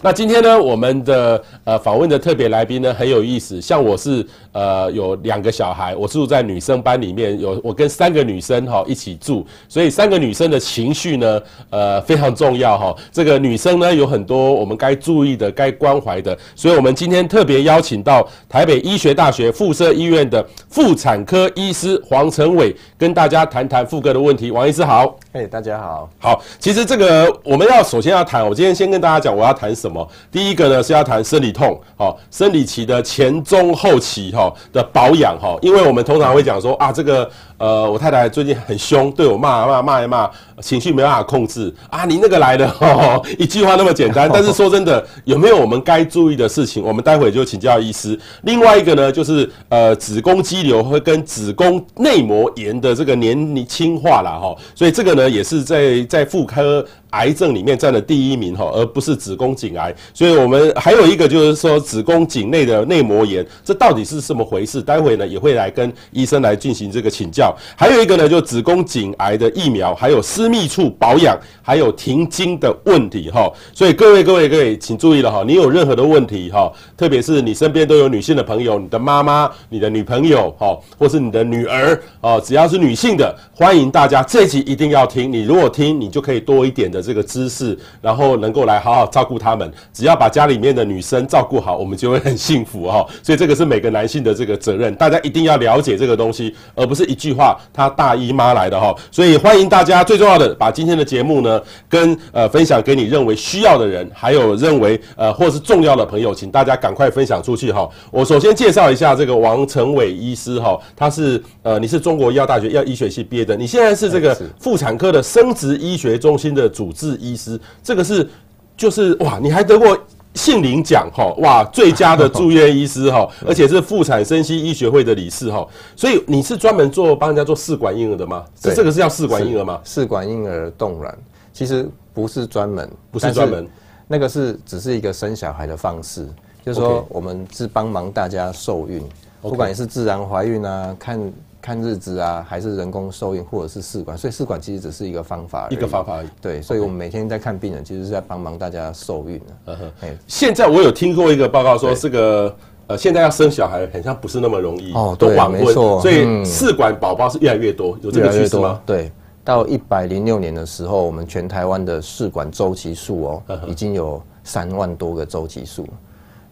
[0.00, 12.94] 那今天呢，我们的呃访问的特别来宾呢很有意思，像我是呃有两个小孩，我住在女生班里面，有我跟三个女生哈一起住，所以三个女生的情绪呢呃非常重要哈。
[13.10, 24.52] 这个女生呢有很多我们该注意的、该关怀的，所以我们今天特别邀请到台北医学大学附设医院的妇产科医师黄成伟，跟大家谈谈妇科的问题。
[24.52, 29.87] 王医师好，哎，大家好，好，其实这个我们要首先要谈，我今天先跟大家讲我要谈什么。
[29.88, 30.08] 什么？
[30.30, 40.30] 第一个呢是要谈生理痛，好，生理期的前中后期哈的保养哈，因为我们通常会讲说啊，这个呃，我太太最近很凶，对我骂骂骂一骂，
[40.60, 46.82] 情绪没办法控制啊，你那个来的 哈，一句话那么简单， 但是说真的，有没有我们该注意的事情？
[46.82, 48.18] 我们待会就请教医师。
[48.42, 56.84] 另外一个呢，就是呃，子宫肌瘤会跟子宫内膜炎的这个年轻化了哈，所以这个呢也是在在妇科。
[57.12, 59.94] 癌症里面占了第一名哈，而不是子宫颈癌。
[60.12, 64.82] 所以我们还有一个就是说子宫颈内的内膜炎，这到底是什么回事？
[64.82, 67.47] 待会呢也会来跟医生来进行这个请教。
[67.74, 73.50] 还有一个呢，就子宫颈癌的疫苗，还有私密处保养，还有停经的问题哈。
[73.74, 85.32] 所以各位各位各位，请注意了哈，你有任何的问题哈，特别是你身边都有女性的朋友，你的妈妈、你的女朋友哈，或是你的女儿哦，只要是女性的，欢迎大家这集一定要听。
[85.32, 87.02] 你如果听，你就可以多一点的。
[87.08, 89.72] 这个知识，然后能够来好好照顾他们。
[89.94, 93.06] 只要把家里面的女生照顾好，我们就会很幸福哈。
[93.22, 98.92] 所以这个是每个男性的这个责任，大家一定要了解这个东西，而不是一句话他大姨妈来的哈。
[99.12, 107.88] 所以欢迎大家，最重要的把今天的节目呢，跟呃分享给你认为需要的人，还有认为呃或是重要的朋友，请大家赶快分享出去哈。
[108.10, 118.28] 我首先介绍一下这个王成伟医师哈，他是呃你是中国医药大学药医学系毕业的，你现在是这个妇产科的生殖医学中心的主治医师，这个是
[118.76, 119.96] 就是哇，你还得过
[120.38, 125.66] 杏林奖哈哇，最佳的住院医师哈， 而且是妇产生殖医学会的理事哈，
[125.96, 128.44] 所以你是专门做帮人家做试管婴儿的吗？
[128.62, 129.80] 对，这个是叫试管婴儿吗？
[129.84, 131.18] 试管婴儿冻卵
[131.52, 133.68] 其实不是专门，不是专门，
[134.06, 136.24] 那个是只是一个生小孩的方式，
[136.64, 139.02] 就是说我们是帮忙大家受孕，
[139.42, 141.20] 不管你是自然怀孕啊，看。
[141.68, 146.28] 看日子啊，还是人工受孕，或者是试管，所以试管其实只是一个方法，一个方法而已。
[146.40, 149.38] 对，所以我们每天在看病人，其实是在帮忙大家受孕。
[149.66, 158.80] 嗯哼，现在我有听过一个报告说，这个呃，现在要生小孩，很像不是那么容易哦，都晚婚，所以试管宝宝是越来越多，有这个趋势吗？
[158.86, 159.12] 对，
[159.44, 165.86] 到一百零六年的时候，我们全台湾的试管周期数哦，已经有三万多个周期数。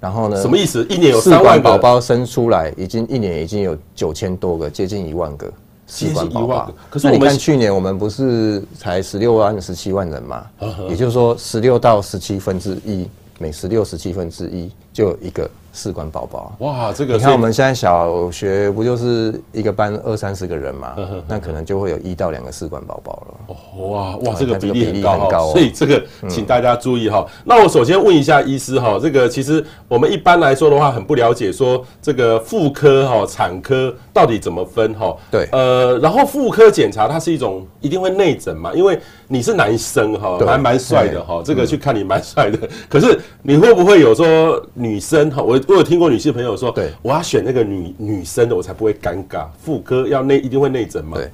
[0.06, 0.41] 然后呢？
[0.41, 0.87] 什么意思？
[0.89, 5.53] 一年有三万宝宝生出来，已经一年已经有九千多个，接近一万个
[5.89, 6.72] 试管宝宝。
[6.89, 10.47] 可是你看去年我们不是才十六万、十七万人嘛？
[10.89, 13.09] 也就是说，十六到十七分之一，
[13.41, 15.50] 每十六、十七分之一就有一个。
[15.76, 20.97] 试管宝宝哇，这个你看我们现在小学不就是一个班二三十个人嘛，
[21.28, 23.54] 那可能就会有一到两个试管宝宝了。
[23.84, 27.26] 哇哇，这个比例很高，所以这个请大家注意哈。
[27.44, 35.14] 那我首先问一下医师哈，这个其实我们一般来说的话很不了解，说这个妇科哈、产科到底怎么分哈？
[35.31, 38.98] 对，呃，然后妇科检查它是一种一定会内诊嘛，因为
[39.28, 42.58] 你是男生哈，还蛮帅的哈，这个去看你蛮帅的。
[42.88, 45.43] 可是你会不会有说女生哈？
[45.43, 49.47] 我我有听过女性朋友说，对，我要选那个女女生的，我才不会尴尬。
[49.59, 51.16] 妇科要内一定会内诊吗？
[51.16, 51.31] 对，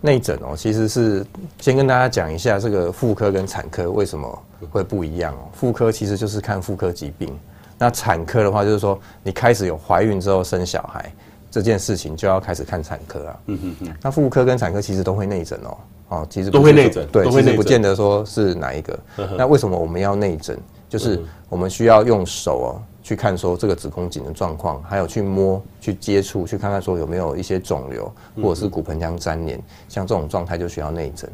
[0.00, 1.24] 内诊哦，其实是
[1.60, 5.48] 先跟大家讲一下这个妇科跟产科为什么会不一样哦。
[5.52, 7.32] 妇科其实就是看妇科疾病，
[7.78, 11.12] 那产科的话就是说你开始有怀孕之后生小孩
[11.48, 13.38] 这件事情就要开始看产科啊。
[13.46, 13.94] 嗯嗯嗯。
[14.02, 18.98] 那妇科跟产科其实都会内诊哦，哦，其实都会内诊，对，其实不见得说是哪一个。
[19.38, 20.58] 那为什么我们要内诊？
[20.88, 22.82] 就是我们需要用手哦。
[23.06, 31.30] 去看说这个子宫颈的状况，还有去摸、去接触、去看看说有没有一些肿瘤，或者是骨盆腔粘连，像这种状态就需要内诊。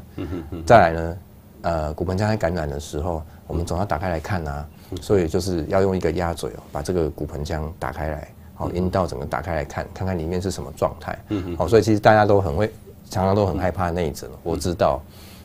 [0.66, 1.16] 再来呢，
[1.62, 4.68] 呃，骨盆腔在感染的时候，我们总要打开来看啊，
[5.00, 11.18] 所以就是要用一个鸭嘴哦，把这个骨盆腔打开来，好，阴道整个打开来看，看看里面是什么状态。
[11.56, 12.70] 好，所以其实大家都很会，
[13.08, 15.00] 常常都很害怕内诊，我知道。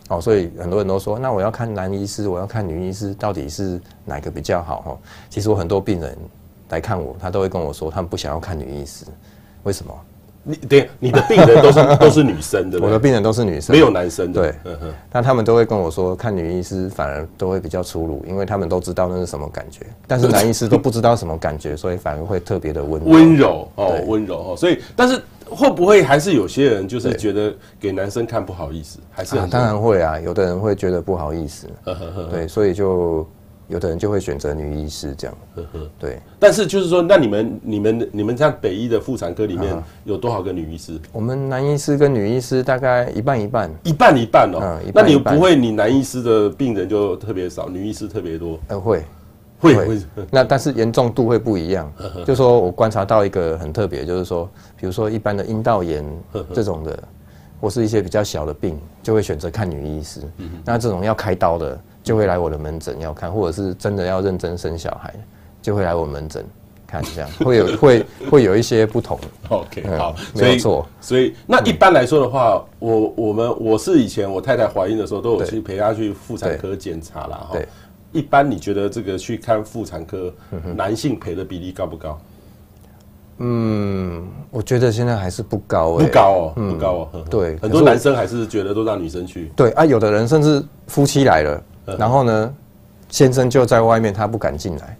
[0.09, 4.81] 哦，所以很多人都说，那我要看男医师，我要看女医师，到底是哪个比较好？
[4.81, 4.97] 哈，
[5.29, 6.17] 其实我很多病人
[6.69, 9.05] 来看我，他都会跟我说，他们不想要看女医师，
[9.63, 9.93] 为什么？
[10.49, 14.41] 你对，你的病人都是都是女生的， 我的病人都是女生，没有男生的。
[14.43, 14.77] 对，
[15.11, 24.55] 那他们都会跟我说，看女医师反而都会比较粗鲁，因为他们都知道那是什么感觉，但是男医师都不知道什么感觉，所以反而会特别的温温柔哦，温柔哦。
[24.55, 28.99] 所以，但是会不会还是有些人就是觉得给男生看不好意思？
[29.11, 31.67] 还是当然会啊，有的人会觉得不好意思。
[32.31, 33.27] 对，所以就。
[33.69, 36.21] 有的人就会选择女医师这样，呵呵，对。
[36.39, 40.97] 但是就是说，那你们、你们、你们像北医的妇产科里面有多少个女医师？
[41.11, 44.59] 我们男医师跟女医师大概一半一半，一半一半哦。
[44.61, 48.57] 嗯，那你不会，你男医师的病人就特别少，女医师特别多？
[48.69, 49.03] 呃，会，
[49.59, 50.01] 会会。
[50.31, 51.91] 那但是严重度会不一样。
[52.25, 56.05] 就说我观察到一个很特别，就是说，比如说一般的阴道炎
[56.53, 57.03] 这种的，
[57.59, 60.21] 或是一些比较小的病，就会选择看女医师。
[60.65, 61.79] 那这种要开刀的。
[62.03, 65.13] 就会来我的门诊要看，或者是真的要认真生小孩，
[65.61, 66.41] 就会来我门诊
[66.87, 69.19] 看，这样会有会会有一些不同。
[69.49, 70.87] OK，好，没有错。
[71.01, 77.49] 所以那一般来说的话，我我们我是以前我太太怀孕的时候都有去陪她去妇产科检查了哈。
[77.51, 77.67] 对，
[78.17, 80.33] 一般你觉得这个去看妇产科，
[80.75, 82.19] 男性陪的比例高不高？
[83.37, 87.25] 嗯，我觉得现在还是不高，不高哦，不高哦。
[87.29, 89.51] 对，很多男生还是觉得都让女生去。
[89.55, 91.63] 对啊，有的人甚至夫妻来了。
[91.99, 92.53] 然后呢，
[93.09, 94.97] 先生就在外面，他不敢进来，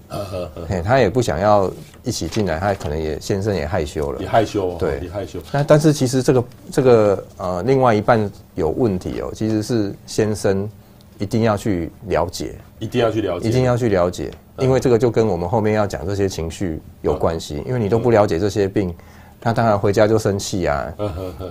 [0.70, 1.72] 嘿，他也不想要
[2.04, 5.40] 一起进来，他可能也先生也害羞了，也害羞，对，也害羞。
[5.52, 10.70] 那但是其实这个这个呃，另外一半有问题哦，其实是先生
[11.18, 18.94] 一定要去了解，一定要去了解，一定要去了解，因为这个就跟我们后面要讲这些情绪有关系，因为你都不了解这些病，
[19.42, 20.94] 他当然回家就生气啊，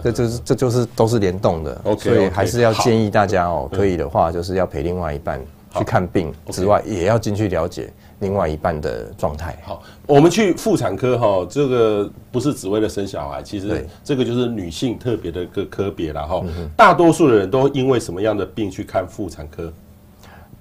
[0.03, 5.41] 这就是这就是都是联动的，所以还是要建议大家哦，可以的话就是要陪另外一半
[5.77, 9.59] 去看病之外，也要进去了解另外一半的状态。
[9.65, 16.43] 好，我们去妇产科哈，这个不是只为了生小孩，其实这个就是女性特别的一个科别了哈。
[16.77, 19.73] 大多数的人都因为什么样的病去看妇产科？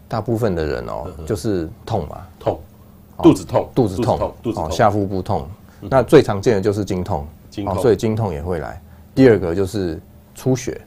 [0.08, 2.60] 大部分的人哦，就是痛嘛，痛，
[3.24, 5.48] 肚子痛，肚子痛，肚子痛，下腹部痛。
[5.82, 8.82] 那最常见的就是经痛，经痛，所以经痛也会来。
[9.14, 10.00] 第二个就是
[10.34, 10.82] 出血，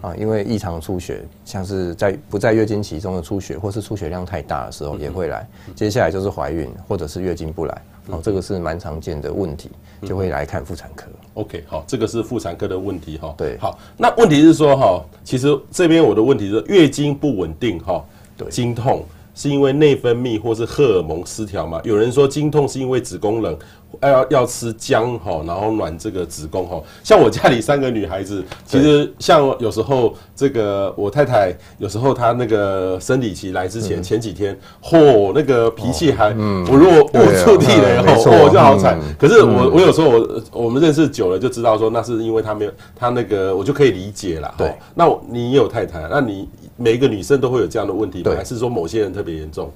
[0.00, 5.46] 啊，因为异常出血，像是在不在月经期中的出血，或是出血量太大的时候也会来。
[5.74, 9.70] 接下来就是怀孕或者是月经不来，哦，这个是蛮常见的问题，
[10.02, 11.06] 就会来看妇产科。
[11.34, 13.34] OK，好，这个是妇产科的问题哈。
[13.38, 19.04] 对，好，那问题是说哈，其实这边我的问题是月经不稳定哈，对，经痛
[19.34, 21.80] 是因为内分泌或是荷尔蒙失调嘛？
[21.84, 23.56] 有人说经痛是因为子宫冷。
[24.00, 26.82] 要要吃姜哈，然后暖这个子宫哈。
[27.04, 38.98] 像我家里三个女孩子，其实像有时候这个我太太有时候她那个生理期来之前前几天，嚯，那个脾气还，我如果我触地了以后，我就好惨。
[39.18, 44.54] 可是我我有时候我我们认识久了就知道说，那是因为她没有她那个，我就可以理解了。
[44.56, 48.32] 对，那你也有太太，那你每一个女生都会有这样的问题吗？
[48.36, 49.70] 还是说某些人特别严重？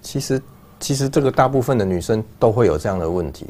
[0.00, 0.40] 其实。
[0.80, 3.46] 其实这个大部分的女生都会有这样的问题。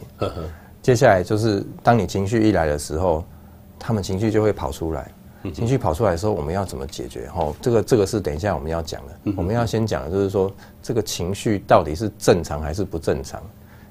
[0.82, 3.24] 接下来就是当你情绪一来的时候，
[3.78, 5.10] 她们情绪就会跑出来。
[5.54, 7.30] 情绪跑出来的时候，我们要怎么解决？
[7.34, 9.32] 哦，这个这个是等一下我们要讲的。
[9.34, 10.52] 我们要先讲的就是说，
[10.82, 13.40] 这个情绪到底是正常还是不正常？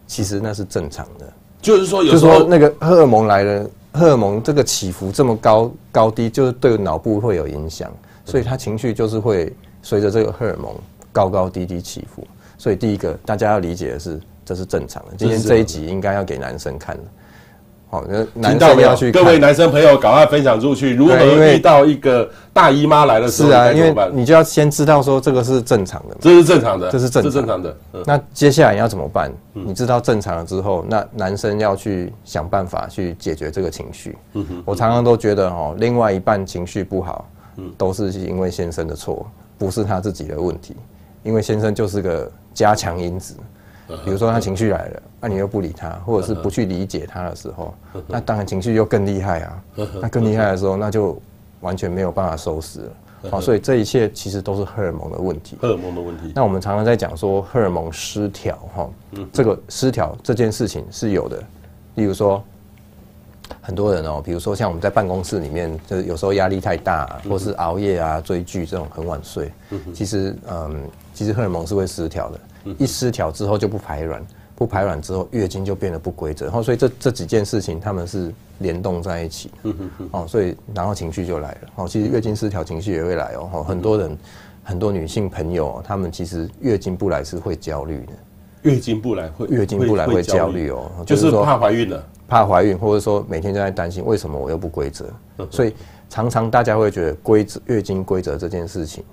[0.06, 1.34] 其实那是正常的。
[1.64, 7.92] 就是说，有时候那个荷尔蒙来了，荷尔蒙这个起伏这么高高低，就是对脑部会有影响，
[8.26, 9.52] 所以他情绪就是会
[9.82, 10.74] 随着这个荷尔蒙
[11.12, 12.26] 高高低低起伏。
[12.58, 15.16] 所以第一个，大家要理解的是，这是正常的。
[15.18, 17.04] 今天这一集应该要给男生看的。
[17.90, 20.96] 好，那男生要去各位男生朋友，赶快分享出去。
[20.96, 27.76] 如何遇到一个大姨妈来的时候，是啊，因为你就要先知道说这个是正常的，这是正常的，这是正正常的。
[28.06, 29.30] 那接下来要怎么办？
[29.52, 34.16] 你知道正常了之后，那男生要去想办法去解决这个情绪。
[34.64, 37.28] 我常常都觉得哦，另外一半情绪不好，
[37.78, 39.26] 都是因为先生的错，
[39.58, 40.76] 不是他自己的问题。
[41.24, 43.36] 因为先生就是个加强因子，
[44.04, 47.74] 比如说他情绪来了，那你又不理他，或者是不去理解他的时候，
[48.08, 49.64] 那当然情绪又更厉害啊。
[50.02, 51.22] 那更厉害的时候，那就
[51.60, 52.92] 完全没有办法收拾了。
[53.30, 55.56] 好，所以这一切其实都是荷尔蒙的问题。
[55.62, 56.32] 荷尔蒙的问题。
[56.34, 58.90] 那我们常常在讲说荷尔蒙失调，哈，
[59.32, 61.38] 这个失调这件事情是有的。
[61.94, 62.44] 例如说，
[63.60, 69.52] 很多人哦，比如说像我们在办公室里面，就是有时候压力太大，或是熬夜啊、追剧这种很晚睡，
[69.94, 70.90] 其实嗯。
[71.14, 72.40] 其实荷尔蒙是会失调的，
[72.80, 79.52] 一失调之后就不排卵，不排卵之后月经就变得不规则，然后所以这这几件事情他们是联动在一起，
[80.12, 84.18] 哦，所以然后情绪就来了，哦，其实月经失调情绪也会来哦，很多人
[84.64, 88.14] 很多女性朋友，她们其实月经不来是会焦虑的，
[88.64, 90.70] 月经不来会月经不来会焦虑。
[90.70, 92.04] 哦，就是怕怀孕了。
[92.32, 95.06] 怕怀孕，或者说每天都在担心为什么我又不规则，
[95.50, 95.76] 所以
[96.10, 99.04] 常常大家会觉得规则月经规则这件事情，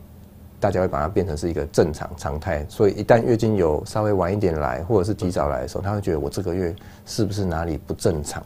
[0.61, 2.65] 大家会把它变成是一个正常常态。
[2.69, 6.73] 所以一旦月经有稍微晚一点来，或者是提早来的时候，他会觉得我这个月
[7.07, 8.41] 是不是哪里不正常？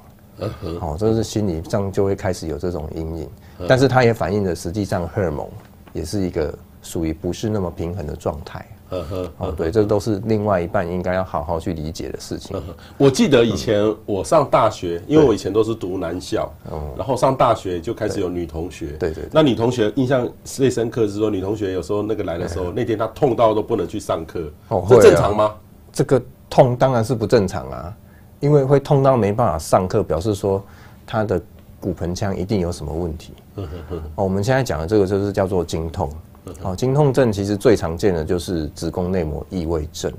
[0.80, 3.30] 哦，这是心理上就会开始有这种阴影，
[3.68, 5.46] 但是它也反映了实际上荷尔蒙
[5.92, 6.50] 也是一个
[6.80, 8.66] 属于不是那么平衡的状态。
[8.92, 12.61] 嗯哼，哦，对，这都是另外一半应该要好好去理解的事情。
[12.99, 16.52] 我记得以前我上大学，因为我以前都是读男校，
[16.96, 18.88] 然后上大学就开始有女同学。
[18.99, 19.25] 对对。
[19.32, 24.42] 那女同学印象最深刻是说，女同学有时候那个来的时候，那天她痛到都不能去上课。
[24.68, 25.54] 哦，这正常吗？
[25.90, 26.20] 这个
[26.50, 27.96] 痛当然是不正常啊，
[28.40, 30.62] 因为会痛到没办法上课，表示说
[31.06, 31.40] 她的
[31.80, 33.32] 骨盆腔一定有什么问题。
[34.16, 36.11] 哦，我们现在讲的这个就是叫做经痛。
[36.61, 40.12] 好，经痛症其实最常见的就是子宫内膜异位症，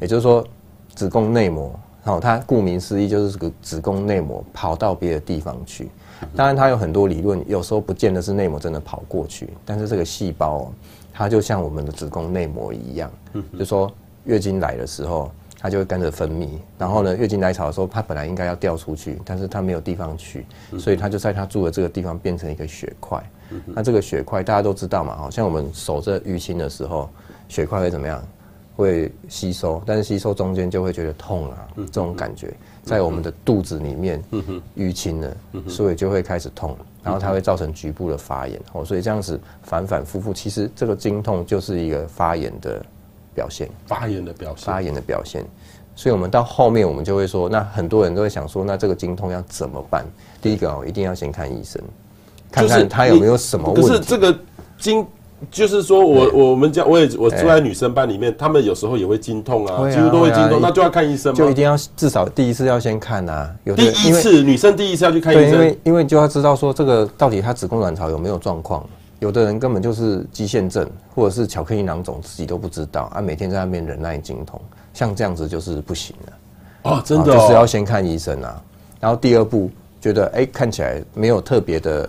[0.00, 0.46] 也就是说
[0.94, 5.88] 子宫内膜，好，它顾名思义就是这个子宫内膜跑到别的地方去。
[6.34, 10.72] 当然，它有很多理论，有时候不见得是内膜真的跑过去，但是这个细胞
[11.12, 13.10] 它就像我们的子宫内膜一样，
[13.58, 13.90] 就说
[14.24, 20.44] 月经来的时候，它就会跟着分泌，然后呢，月经来潮的时候，它本来应该要掉出去，但是它没有地方去，
[20.78, 23.20] 所以它就在它住的这个地方变成一个血块。
[23.66, 27.08] 那这个血块大家都知道嘛，好像我们守着淤青的时候，
[27.48, 28.22] 血块会怎么样？
[28.76, 34.22] 会吸收，但是吸收中间就会觉得痛啊，这种感觉在我们的肚子里面
[34.76, 35.36] 淤青了，
[35.66, 42.80] 所以就会开始痛，然后它会造成局部的发炎哦，所以这样子反反复复，其实这个经痛就是一个发炎的
[43.34, 45.44] 表现，发炎的表现，发炎的表现。
[45.96, 50.06] 所以我们到后面我们就会说，那很多人都会想说，那这个经痛要怎么办？
[50.40, 51.82] 第一个哦，一定要先看医生。
[52.50, 53.88] 看看他有没有什么问题？
[53.88, 54.36] 可是这个
[54.78, 55.06] 经，
[55.50, 61.38] 就是说我我们家我也我住在女生班里面，他们有时候也会经痛啊，几乎都会经痛，那就要看医生吗？
[61.38, 63.54] 就一定要至少第一次要先看啊。
[63.64, 68.84] 有第一次女生第一次要去看医生，因为因为就要知道说这个到底她子宫卵巢有没有状况。
[69.20, 74.60] 有的人根本就是肌腺症，或者是巧克力囊肿，自己都不知道啊，每天在那边忍耐经痛，
[74.94, 76.32] 像这样子就是不行了。
[76.90, 78.62] 哦，真的，就是要先看医生啊。
[79.00, 82.08] 然后第二步觉得哎，看起来没有特别的。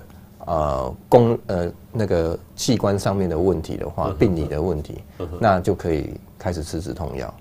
[0.50, 4.98] 呃，宫呃那个器官上面的问题的话，病理的问题，
[5.40, 7.32] 那就可以开始吃止痛药。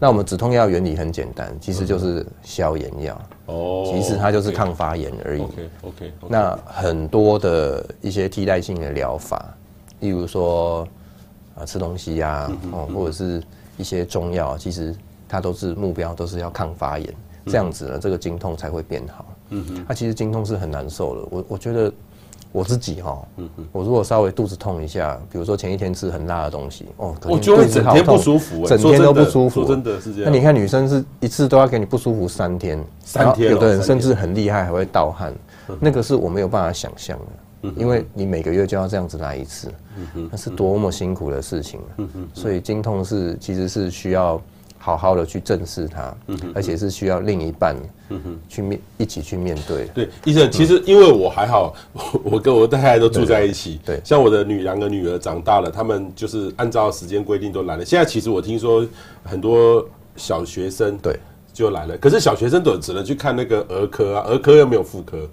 [0.00, 3.20] 那我们止痛药原理很简单，其实就是消炎药。
[3.46, 5.42] 哦，其实它就是抗发炎而已。
[5.42, 6.12] OK OK。
[6.26, 9.54] 那很多的一些替代性的疗法，
[10.00, 10.84] 例如说
[11.54, 13.40] 啊吃东西呀，哦或者是
[13.76, 14.92] 一些中药，其实
[15.28, 17.14] 它都是目标都是要抗发炎，
[17.46, 19.24] 这样子呢，这个经痛才会变好。
[19.50, 21.28] 嗯哼，它其实经痛是很难受的。
[21.30, 21.92] 我我觉得。
[22.50, 23.22] 我自己哈，
[23.72, 30.30] 我如果稍微肚子痛一下，比如说前一天吃很辣的东西，哦，我觉得会整天不舒服，整天都不舒服，真的是这样。
[30.30, 35.34] 那你看女生是一次都要给你不舒服三天，三天，有的人甚至很厉害还会盗汗，
[35.78, 37.18] 那个是我没有办法想象
[37.62, 39.70] 的，因为你每个月就要这样子来一次，
[40.30, 41.80] 那是多么辛苦的事情，
[42.32, 44.40] 所以经痛是其实是需要。
[44.78, 46.14] 好好的去正视它，
[46.54, 47.76] 而且是需要另一半
[48.48, 49.86] 去面一起去面对。
[49.88, 51.74] 对，医生，其实因为我还好，
[52.22, 53.80] 我跟我太太都住在一起。
[53.84, 57.84] 对，像我的女两个女儿长大了，他们就是按照时间规定都来了。
[57.84, 58.86] 现在其实我听说
[59.24, 59.84] 很多
[60.16, 61.18] 小学生对
[61.52, 65.28] 就来了，可是小学生都只能去看那个儿科啊，儿科又没有妇科。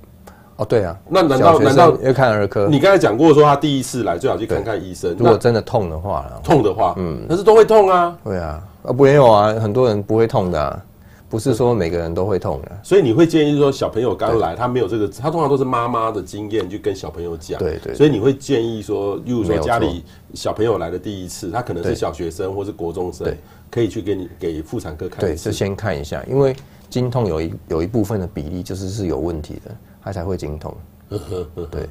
[0.58, 2.68] 哦，对啊，那难道难道要看儿科？
[2.68, 8.18] 你刚才讲过说他第一次来最好去看看医生，如果真的痛的话，痛的话，嗯，但是都会痛啊。
[8.24, 8.64] 对啊。
[8.86, 10.86] 啊，没有啊，很多人不会痛的，啊，
[11.30, 12.72] 不是说每个人都会痛的。
[12.84, 17.60] 所以你会建议说，小朋友刚来，他没有这个，他通常都是妈妈的经验去跟小朋友讲。
[17.60, 17.96] 对对。
[17.96, 23.36] 所以你会建议说，例如说家里小朋友来的第一次，他可能是小学生或是国中生，
[23.72, 25.20] 可以去给你给妇产科看。
[25.20, 26.56] 对，是先看一下，因为
[26.90, 30.76] 经痛有一有一部分的比例就是是有问题的，他才会经痛。
[31.10, 31.90] 呵呵呵对。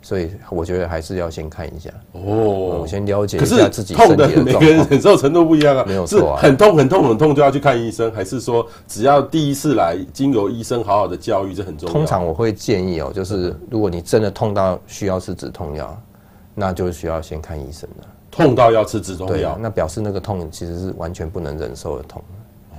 [0.00, 4.26] 所以我觉得还是要先看一下哦，我先了解一下自己身体的。
[4.28, 11.92] 痛的每个人忍受程度不一样啊，没有错啊，很痛很痛很痛就要去看医生，还是说只要第一次来，经由医生好好的教育，这很重要。
[11.92, 16.00] 通常我会建议哦，就是如果你真的痛到需要吃止痛药，
[16.54, 18.06] 那就需要先看医生了。
[18.30, 22.22] 痛到要吃止痛药，那表示那个痛其实是完全不能忍受的痛。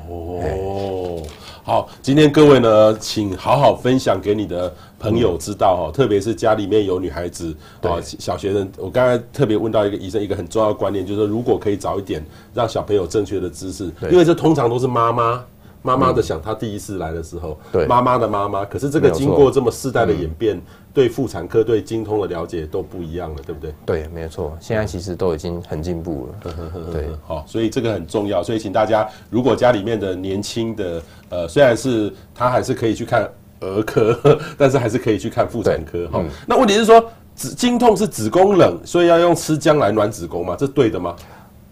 [0.09, 1.21] 哦，
[1.63, 8.69] 好，今天各位呢，请好好分享给你的朋友知道哈，特别是家里面有女孩子啊，小学生。
[8.77, 15.45] 我刚才特别问到一个医生，一个很重要的观念，就是说如果可以早一点让小朋友正确的知识，因为这通常都是妈妈
[15.81, 17.85] 妈妈的想，她第一次来的时候，对。
[17.85, 20.59] 妈妈的妈妈，可是这个经过这么世代的演变，
[20.93, 23.73] 对妇产科、对精通的了解都不一样了，对不对？
[23.85, 26.53] 对，没有错，现在其实都已经很进步了。
[26.91, 33.29] 对，好，所以这个很重要，所以请大家，如果家里面的年轻的，呃，虽然是他还是可以去看
[33.61, 36.07] 儿科， 但是还是可以去看妇产科。
[36.07, 37.03] 哈，那问题是说，
[37.35, 40.55] 子经痛是子宫冷，所以要用吃姜来暖子宫吗？
[40.57, 41.15] 这对的吗？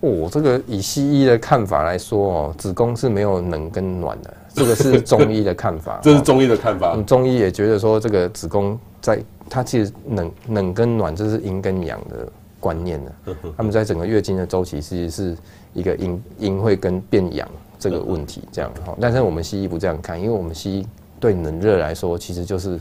[0.01, 5.99] 哦，这个以西医的看法来说哦，子宫是没有冷跟暖的，这个是中医的看法。
[6.03, 6.95] 这是中医的看法。
[7.03, 12.27] 中医也觉得说，这个子宫在它其实冷冷跟暖，这是阴跟阳的
[12.59, 13.11] 观念呢。
[13.55, 15.37] 他们在整个月经的周期，其实是
[15.73, 17.47] 一个阴阴会跟变阳
[17.79, 18.95] 这个问题这样哈。
[18.99, 20.87] 但是我们西医不这样看，因为我们西医
[21.19, 22.79] 对冷热来说，其实就是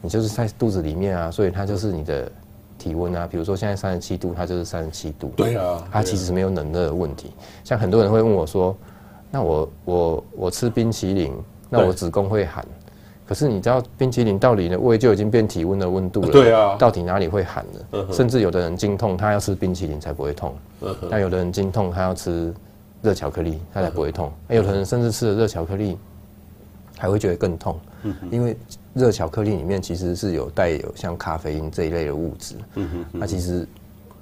[0.00, 2.30] 你就是在肚子里面啊，所以它就是你的。
[2.78, 5.32] 体温啊，比如说现在三十七度，它就是三十七度。
[5.34, 7.32] 对啊，它其实没有冷热的问题。
[7.64, 8.72] 像很多人会问我说
[9.30, 11.32] ：“那我我我吃冰淇淋，
[11.68, 12.64] 那我子宫会寒？
[13.26, 16.28] 可是你知道冰淇淋到底的胃就已经变体温的温度了？
[16.32, 18.06] 对啊，到底哪里会寒呢？
[18.12, 20.56] 甚至有的人经痛，他要吃冰淇淋才不会痛。
[21.10, 22.52] 那有的人经痛，他要吃
[23.02, 24.32] 热巧克力，他才不会痛。
[24.46, 25.98] 那有的人甚至吃了热巧克力，
[26.96, 27.78] 还会觉得更痛，
[28.30, 28.56] 因为。
[28.94, 32.56] 热巧克力里面其实是有带有像咖啡因这一类的物质，
[33.12, 33.64] 那其实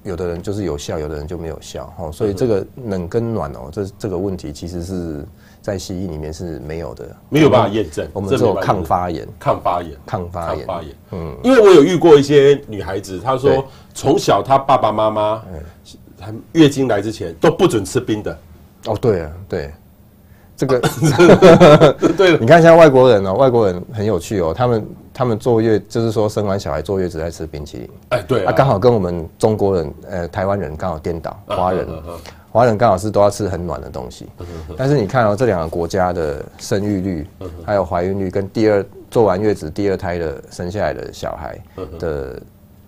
[0.07, 5.27] 有的人就是有效，有的人就没有效，哦，所以这个冷跟暖哦，这这个问题其实是
[5.61, 8.09] 在西医里面是没有的，没有办法验证。
[8.13, 10.95] 我们只有抗发炎，抗发炎，抗发炎，发炎。
[11.13, 15.43] 嗯，因为我有遇过一些女孩子，她说从小她爸爸妈妈，
[16.19, 18.39] 她月经来之前都不准吃冰的。
[18.87, 19.71] 哦，对啊，对。
[20.57, 20.81] 这个
[22.17, 24.83] 对了， 你看现在外国人哦，外国人很有趣哦，他们
[25.19, 31.89] 他们坐月就是说生完小孩坐月子在吃冰淇淋，哎对啊，刚好跟我们中国人呃台湾人刚好颠倒，华人
[32.53, 34.29] 华人刚好是都要吃很暖的东西，
[34.77, 37.27] 但是你看哦，这两个国家的生育率
[37.65, 41.59] 还有怀孕率跟第二做完月子第二胎的生下来的小孩
[41.99, 42.43] 的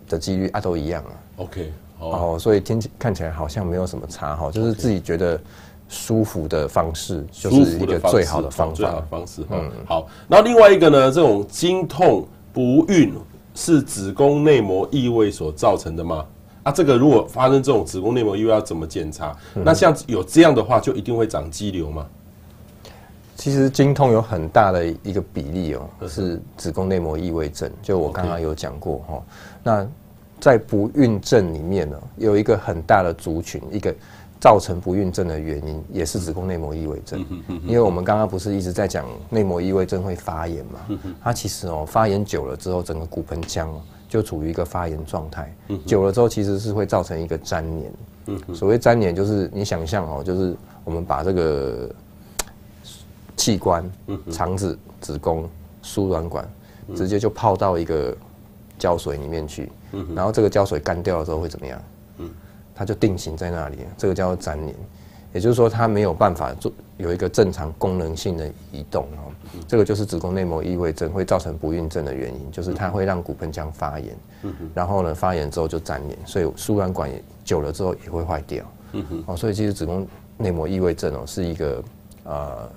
[0.06, 5.40] 的几率啊都一样啊，OK 哦，所以听起看起来好像没有什么差哈，就是自己觉得。
[5.88, 8.75] 舒服的方式就是一个最好的方法。
[8.75, 9.42] 最好的方式。
[9.50, 10.07] 嗯，好。
[10.28, 13.14] 然后另外一个呢，这种经痛不孕
[13.54, 16.26] 是子宫内膜异位所造成的吗？
[16.62, 19.35] 啊，这个如果发生这种子宫内膜异位要怎么检查？
[19.54, 22.07] 那像有这样的话，就一定会长肌瘤吗？
[23.35, 27.71] 其实经痛有很大的一个比例哦，是子宫内膜异位症。
[27.80, 29.23] 就我刚刚有讲过哈，
[29.62, 29.88] 那
[30.38, 33.94] 在不孕症里面呢，有一个很大的族群，一个。
[34.40, 37.24] 造成不孕症的原因也是子宫内膜异位症，
[37.66, 40.81] 因为我们刚刚不是一直在讲内膜异位症会发炎嘛？
[41.22, 43.68] 它其实哦发炎久了之后，整个骨盆腔
[44.09, 45.53] 就处于一个发炎状态，
[45.85, 47.92] 久了之后其实是会造成一个粘连。
[48.55, 51.90] 所谓粘连就是你想象哦，就是我们把这个
[53.37, 53.90] 器官、
[54.31, 55.48] 肠子、子宫、
[55.83, 56.48] 输卵管
[56.94, 58.16] 直接就泡到一个
[58.79, 59.72] 胶水里面去，
[60.14, 61.83] 然后这个胶水干掉了之后会怎么样？
[62.78, 64.74] 它就定型在那里，这个叫做粘连，
[65.32, 69.34] 也就是说它没有办法做有一个正常功能性的移动哦。
[69.66, 74.16] 这个就是子宫内膜异位症会造成不孕症的原因，就是它会让骨盆腔发炎，
[74.72, 78.64] 然后呢发炎之后就粘连，所以输卵管也久了之后也会坏掉。
[79.26, 81.82] 哦，所以其实子宫内膜异位症哦是一个
[82.22, 82.70] 呃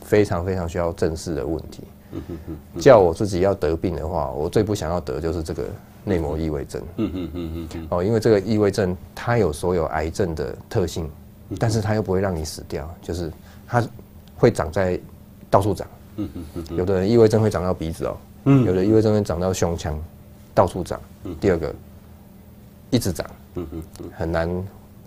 [0.00, 1.82] 非常非常需要正视的问题。
[2.80, 5.64] 叫我自己要得病的话，我最不想要得就是这个。
[6.08, 11.08] 内膜异位症，嗯嗯嗯嗯哦，因为这个异位症它有所有癌症的特性，
[11.58, 13.30] 但是它又不会让你死掉，就是
[13.66, 13.86] 它
[14.36, 14.98] 会长在
[15.50, 19.98] 到处长，嗯嗯嗯，有的人异位症会长到鼻子哦，嗯，有的异位症会长到胸腔，
[20.54, 21.00] 到处长，
[21.40, 21.74] 第二个
[22.90, 24.48] 一直长，嗯嗯嗯，很难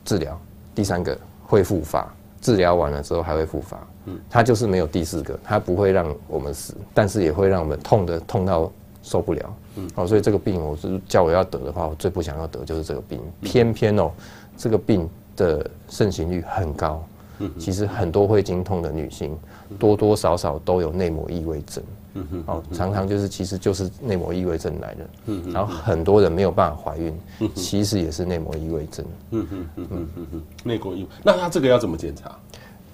[0.05, 0.39] 治疗，
[0.75, 2.07] 第三个会复发，
[2.41, 8.71] 治疗完了之后还会复发，嗯，它就是没有第四个，它不会让我们死，但是也会让我们痛的痛到
[9.03, 9.53] 受不了。
[9.77, 13.19] 嗯，哦，所以这个病，我是叫我要得的话，我最不想要得就是这个病。
[13.41, 14.11] 偏偏哦，
[14.57, 17.03] 这个病的盛行率很高。
[17.39, 19.37] 嗯，其实很多会经痛的女性，
[19.79, 21.83] 多多少少都有内膜异位症。
[22.13, 25.09] 嗯哼，哦，常常就是其实就是内膜异位症来的。
[25.27, 27.17] 嗯，然后很多人没有办法怀孕，
[27.55, 29.05] 其实也是内膜异位症。
[29.31, 32.37] 嗯嗯嗯嗯嗯嗯，内膜异，那他这个要怎么检查？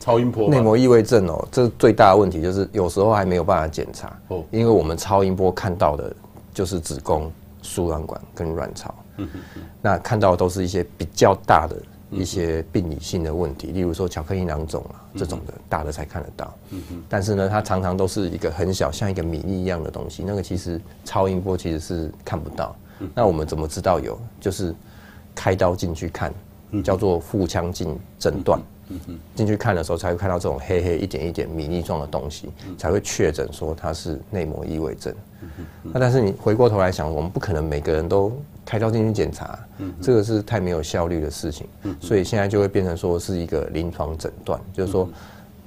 [0.08, 0.50] 超音波？
[0.50, 4.18] 内膜异位症哦，这最大的问题就是有时候还没有办法检查。
[4.30, 6.12] 哦，因为我们超音波看到的。
[6.54, 8.92] 就是子宫、输卵管跟卵巢，
[9.80, 11.76] 那看到的都是一些比较大的
[12.10, 16.52] 一些病理性的问题，例如说巧克力囊肿啊这种的大的才看得到。
[17.08, 22.76] 但是呢，它常常都是一个很小，像一个米粒一样的东西，那个其实超音波其实是看不到。
[23.14, 24.20] 那我们怎么知道有？
[24.42, 24.74] 就是
[25.36, 26.34] 开刀进去看，
[26.84, 28.60] 叫做腹腔镜诊断。
[29.36, 35.14] 进去看的时候才会看到这种黑黑一点一点米粒状的东西，才会确诊说它是内膜异位症。
[35.84, 38.32] 那但是你回过头来想，我们不可能每个人都
[38.66, 39.58] 开刀进去检查，
[40.02, 41.68] 这个是太没有效率的事情。
[42.02, 45.08] 所以现在就会变成说是一个临床诊断，就是说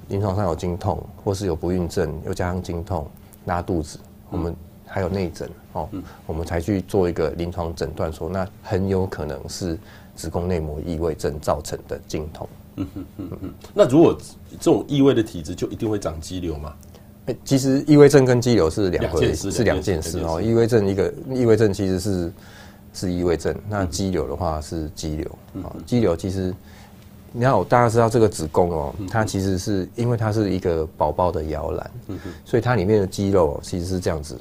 [0.09, 3.07] 临床上有经痛，或是有不孕症，又加上经痛、
[3.45, 3.97] 拉肚子，
[4.29, 4.53] 我们
[4.85, 5.87] 还有内诊哦，
[6.25, 9.77] 我们才去做一个临床诊断，说那很有可能是
[10.15, 12.47] 子宫内膜异位症造成的经痛。
[12.81, 14.17] 嗯嗯嗯嗯，那如果
[14.51, 16.73] 这种异位的体质，就一定会长肌瘤吗？
[17.27, 20.41] 欸、其实异位症跟肌瘤是两回事，是两件事哦。
[20.41, 22.33] 异位症一个异位症其实是
[22.93, 25.25] 是异位症，那肌瘤的话是肌瘤
[25.63, 25.69] 啊。
[25.85, 26.53] 肌瘤其实
[27.31, 31.91] 你要大家知道这个子宫哦，它其实是因为它是一个宝宝的摇篮，
[32.43, 34.35] 所以它里面的肌肉其实是这样子，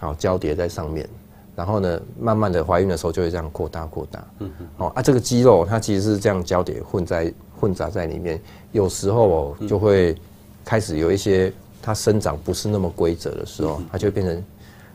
[0.00, 1.08] 好交叠在上面。
[1.56, 4.24] 然后呢，慢慢的怀孕的时候就会这样扩大扩大。
[4.40, 4.66] 嗯嗯。
[4.78, 8.40] 哦啊，这个肌肉它其实是这样交叠混在混杂在里面，
[8.72, 10.16] 有时候哦就会
[10.64, 14.44] 开始有一些它生长不是那么规则的时候，它就会变成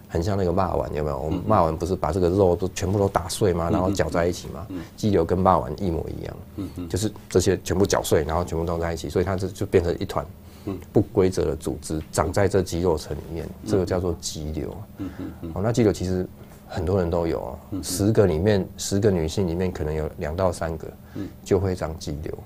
[0.09, 1.17] 很像那个骂丸，有没有？
[1.17, 3.69] 我们骂丸不是把这个肉都全部都打碎吗？
[3.71, 4.67] 然后搅在一起吗？
[4.97, 6.37] 肌瘤跟骂丸一模一样。
[6.57, 6.89] 嗯嗯。
[6.89, 10.25] 就是这些全部搅碎，然后全部弄在一起，所以它就就变成一团
[10.91, 14.75] 不规则的组织长在这肌肉层里面，这个叫做肌瘤。
[14.97, 15.51] 嗯嗯嗯。
[15.53, 16.27] 哦，那肌瘤其实。
[16.69, 20.87] 很多人都有啊，十个里面，十个女性里面可能有两到三个，
[21.43, 22.37] 就会长肌瘤。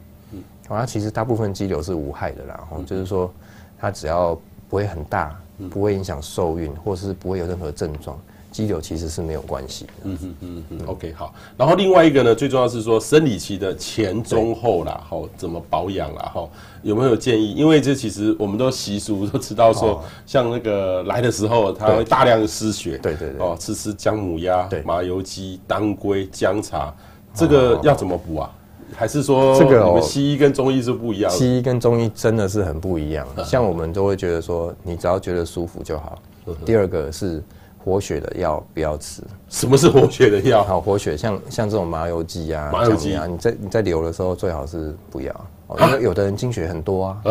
[0.67, 3.31] 好，那其实大部分肌瘤是无害的啦，就是说，
[3.77, 4.33] 它只要
[4.69, 5.37] 不会很大，
[5.69, 8.17] 不会影响受孕，或是不会有任何症状。
[8.53, 9.91] 肌瘤其实是没有关系的。
[10.03, 10.79] 嗯嗯嗯嗯。
[10.85, 11.33] OK，好。
[11.57, 16.47] 然后另外一个呢，最重要是说生理期的前、中、后啦，好，怎么保养啦，哈，
[16.83, 17.53] 有没有建议？
[17.53, 22.99] 因为这其实我们都习俗都知道说，像那个来的时候，它会大量失血。
[22.99, 23.41] 对对对。
[23.41, 26.93] 哦，吃吃姜母鸭、麻油鸡、当归、姜茶，
[27.33, 28.51] 这个要怎么补啊？
[28.95, 31.31] 还是说这个我们西医跟中医是不一样？
[31.31, 33.25] 西医跟中医真的是很不一样。
[33.43, 36.21] 像我们都会觉得说，你只要觉得舒服就好。
[36.63, 37.43] 第二个是。
[37.83, 39.21] 活血的药不要吃。
[39.49, 40.63] 什么是活血的药？
[40.63, 45.45] 好，活血像像这种麻油鸡啊、麻油鸡啊，你在你在流的时候最好是不要，
[45.79, 47.21] 因为有的人经血很多啊，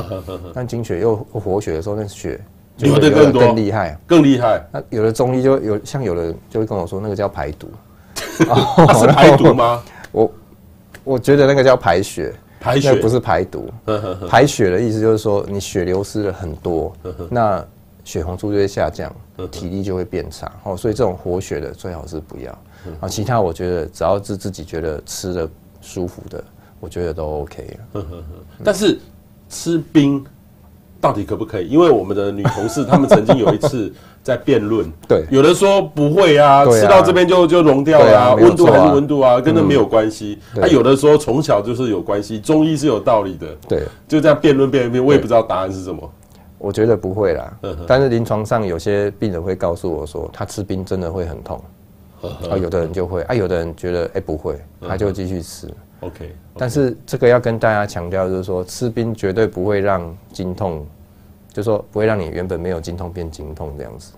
[0.53, 2.39] 但经血又活血的时候，那血
[2.79, 4.63] 流的更多、更厉害、更厉害。
[4.71, 7.69] 那有的中医就有像有的就会跟我说，那个叫排毒，
[8.15, 9.83] 是排毒吗？
[10.13, 10.33] 我
[11.05, 13.69] 我觉得那个叫排血，排血不是排毒。
[14.29, 16.93] 排血的意思就是说你血流失了很多，
[17.31, 17.65] 那。
[18.05, 19.15] 血红素就会下降，
[19.51, 22.51] 体力就会变差哦，所以这种活血的最好是不要
[23.01, 23.09] 啊。
[23.09, 25.49] 其他我觉得只要是自己觉得吃的
[25.81, 26.43] 舒服的，
[26.81, 27.79] 我觉得都 OK。
[28.65, 28.99] 但是
[29.49, 30.25] 吃冰
[31.01, 31.69] 到底可不可以？
[31.69, 40.39] 因为我们的女同事她们曾经有一次 在辩论，对，有的说不会啊，吃到这边就就溶掉了啊，温度还是温度啊，跟那没有关系。
[40.55, 46.09] 她有的说从小就是有关系，中医是有道理的，对，就这样辩论辩论辩，我也不知道答案是什么。
[46.63, 51.61] 我觉得不会啦，但是临床上有些病人会告诉我说，他吃冰真的会很痛，
[52.49, 55.69] 啊，有的人就会，啊，有的人觉得哎不会，他就继续吃。
[56.01, 60.87] OK，但是这个要跟大家强调，就是说吃冰绝对不会让经痛，
[61.53, 64.13] 就是说不会让你原本没有经痛变经痛这样子。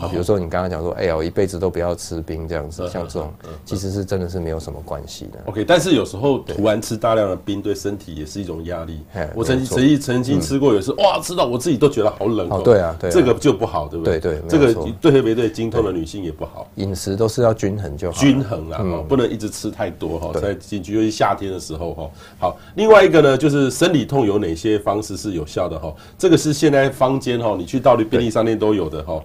[0.00, 3.32] 啊，比如说你刚刚讲说，哎呀，我一辈子都不要吃冰这样子，像这种，
[3.64, 5.38] 其实是真的是没有什么关系的。
[5.46, 9.00] OK，但是有时候突然吃大量的冰，对身体也是一种压力。
[9.34, 12.62] 我曾经曾经曾经吃过，也是哇，吃到我自己都觉得好冷哦。
[12.64, 14.18] 对啊，对，这个就不好，对不对？
[14.18, 16.66] 对对，这个对特别对经痛的女性也不好。
[16.76, 22.10] 饮食都是要均衡就好，均衡啦，不能一直吃太多哈，在进去，尤其夏天的时候哈。
[22.38, 25.92] 好，另外一个呢，就是生理痛有哪些方式是有效的哈？
[26.18, 29.22] 这个是现在坊间哈，你去到的便利商店都有的哈。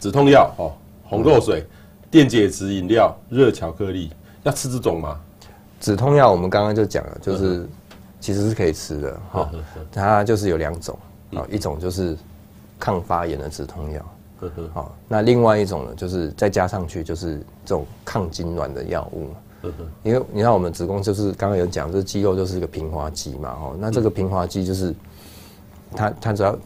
[0.00, 0.72] 止痛药哦，
[1.04, 1.62] 红豆水、
[2.10, 4.10] 电解质饮料、热巧克力，
[4.42, 5.20] 要吃这种吗？
[5.78, 7.68] 止痛药我们刚刚就讲了，就是
[8.18, 9.50] 其实是可以吃的哈。
[9.92, 10.98] 它就是有两种
[11.34, 12.16] 啊，一种就是
[12.78, 14.02] 抗发炎的止痛药，
[14.72, 17.36] 好，那另外一种呢，就是再加上去就是
[17.66, 19.28] 这种抗痉挛的药物。
[20.02, 24.94] 因为你看我们子宫就是刚刚有讲，这肌肉就是一个平滑肌嘛，哦，那这个平滑肌就是
[25.94, 26.58] 它它只要。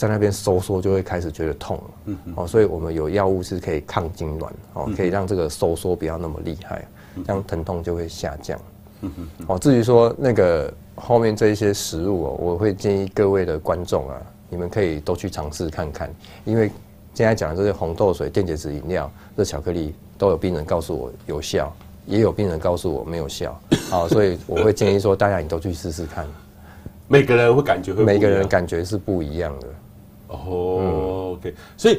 [0.00, 6.88] 在那边收缩就会开始觉得痛，嗯哼，哦，所以我们有药物是可以抗痉挛，哦，可以让这个收缩不要那么厉害，
[7.26, 8.58] 这样疼痛就会下降，
[9.02, 14.16] 嗯哼，哦，至于说那个后面这一些食物哦，我会建议各位的观众啊，
[14.48, 16.10] 你们可以都去尝试看看，
[16.46, 16.70] 因为
[17.12, 21.70] 现在讲的这些红豆水、电解质饮料、热巧克力，都有病人告诉我有效，
[22.06, 23.60] 也有病人告诉我没有效，
[23.90, 26.26] 好， 所以我会建议说大家你都去试试看，
[27.06, 29.66] 每个人会感觉会，每个人感觉是不一样的。
[30.30, 31.98] 哦、oh，OK，所以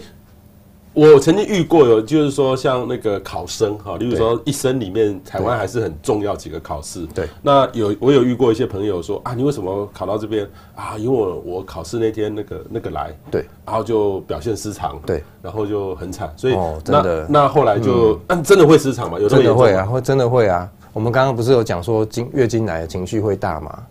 [0.93, 7.05] 我曾经遇过有，就是说像那个考生哈，例如说一生里面台湾还是很重要几个考试。
[7.15, 7.29] 对。
[7.41, 10.97] 那有我有遇过一些朋友说啊，你为什么考到这边啊？
[10.97, 16.33] 因为我我考试那天那个那个来，对，然后就表现失常，对，然后就很惨。
[16.35, 19.17] 所以哦，真的，那后来就嗯，真的会失常吗？
[19.17, 20.69] 有真的会啊，会真的会啊。
[20.93, 23.83] 我们刚刚不是有讲说经月经来的情绪会大嘛？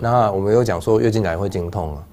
[0.00, 2.04] 那我们有讲说月经来会经痛啊。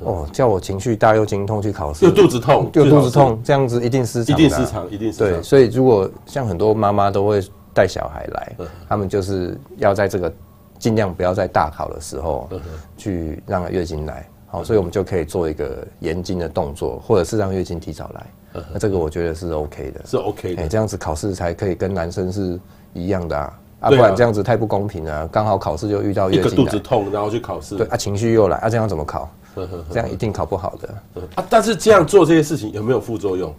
[0.00, 5.28] 哦，叫我情绪大又经痛去考试，又肚子痛，又肚子痛，这样子一定失常，一定失常，一定失常。
[5.28, 10.30] 对，所以如果像很多妈妈都会带小孩来，他们就是要在这个
[10.78, 12.48] 尽量不要在大考的时候
[12.98, 14.28] 去让月经来。
[14.46, 18.26] 好，所以我们就可以做一个延经的动作，或者是让月经提早来。
[18.72, 20.62] 那这个我觉得是 OK 的，是 OK 的。
[20.62, 22.60] 哎，这样子考试才可以跟男生是。
[22.94, 25.28] 一样的啊，啊，不然这样子太不公平了。
[25.28, 29.28] 刚好考试就遇到月经，一个肚子痛，然后去考试，对啊，情绪又来啊，这样怎么考？
[29.90, 30.88] 这样一定考不好的
[31.36, 31.46] 啊。
[31.48, 33.54] 但是这样做这些事情有没有副作用？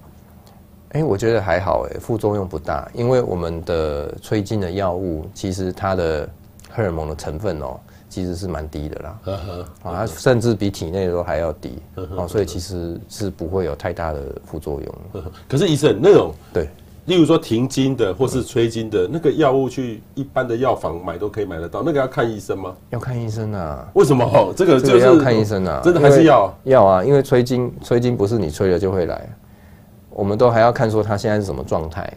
[0.89, 6.27] 哎，我觉得还好，哎，副作用不大，因为我们的催经的药物，其实它的
[6.69, 9.19] 荷尔蒙的成分哦，其实是蛮低的啦。
[9.83, 15.23] 啊，它甚至比体内的都还要低哦，所以其实是不会有太大的副作用。
[15.47, 16.69] 可是医生那种对。
[17.05, 21.83] 例如说停经的或是催经的那个药物，去一般的药房买都可以买得到。
[21.85, 22.75] 那个要看医生吗？
[22.89, 23.87] 要看医生啊。
[23.93, 24.53] 为什么？
[24.55, 25.81] 这个就是要看医生啊。
[25.83, 27.03] 真的还是要要啊？
[27.03, 29.29] 因为催经催经不是你催了就会来，
[30.09, 32.11] 我们都还要看说他现在是什么状态，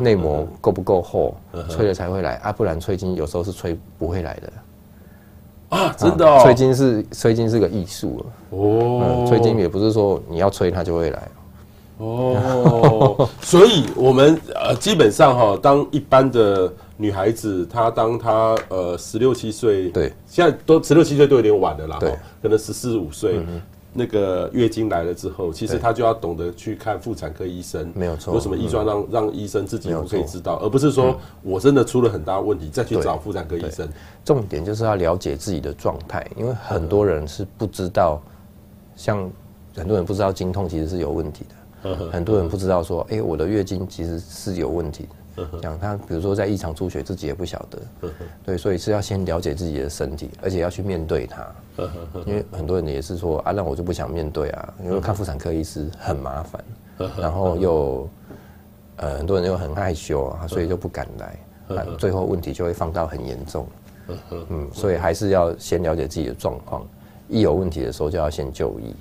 [0.00, 1.34] 内膜够不够厚，
[1.68, 2.50] 催了才会来啊。
[2.50, 5.94] 不然催经有时候是催不会来的啊。
[5.98, 6.40] 真的哦。
[6.42, 9.26] 催经是催经是个艺术哦。
[9.28, 11.28] 催经也不是说你要催它就会来。
[12.02, 22.12] 哦，所以我们呃基本上哈，当一般的女孩子，她当她呃十六七岁，对，现在都十六七岁都有点晚了啦，对，
[22.42, 23.40] 可能十四五岁，
[23.92, 33.88] 那个月经来了之后，其实她就要懂得去看妇产科医生，没有错，有什么异状让让医生自己可以知道，而不是说我真的出了很大问题再去找妇产科医生。
[34.24, 38.20] 重点就是要了解自己的状态，因为很多人是不知道，
[38.96, 39.30] 像
[39.76, 41.54] 很多人不知道经痛其实是有问题的。
[42.10, 45.08] 很多人不知道说，哎，我的月经其实是有问题的。
[45.62, 48.10] 讲他，比如说在异常出血，自己也不晓得。
[48.44, 51.46] 对，所以是要先了解自己的身体，而且要去面对它。
[52.26, 56.62] 因为很多人也是说，啊，那我就不想面对啊，因为看妇产科医师很麻烦，
[57.16, 58.08] 然后又，
[58.96, 63.66] 呃，很多人又很害羞啊，所以就不敢来，最后问题就会放到很严重。
[64.30, 66.86] 嗯，所以还是要先了解自己的状况，
[67.28, 68.94] 一有问题的时候就要先就医。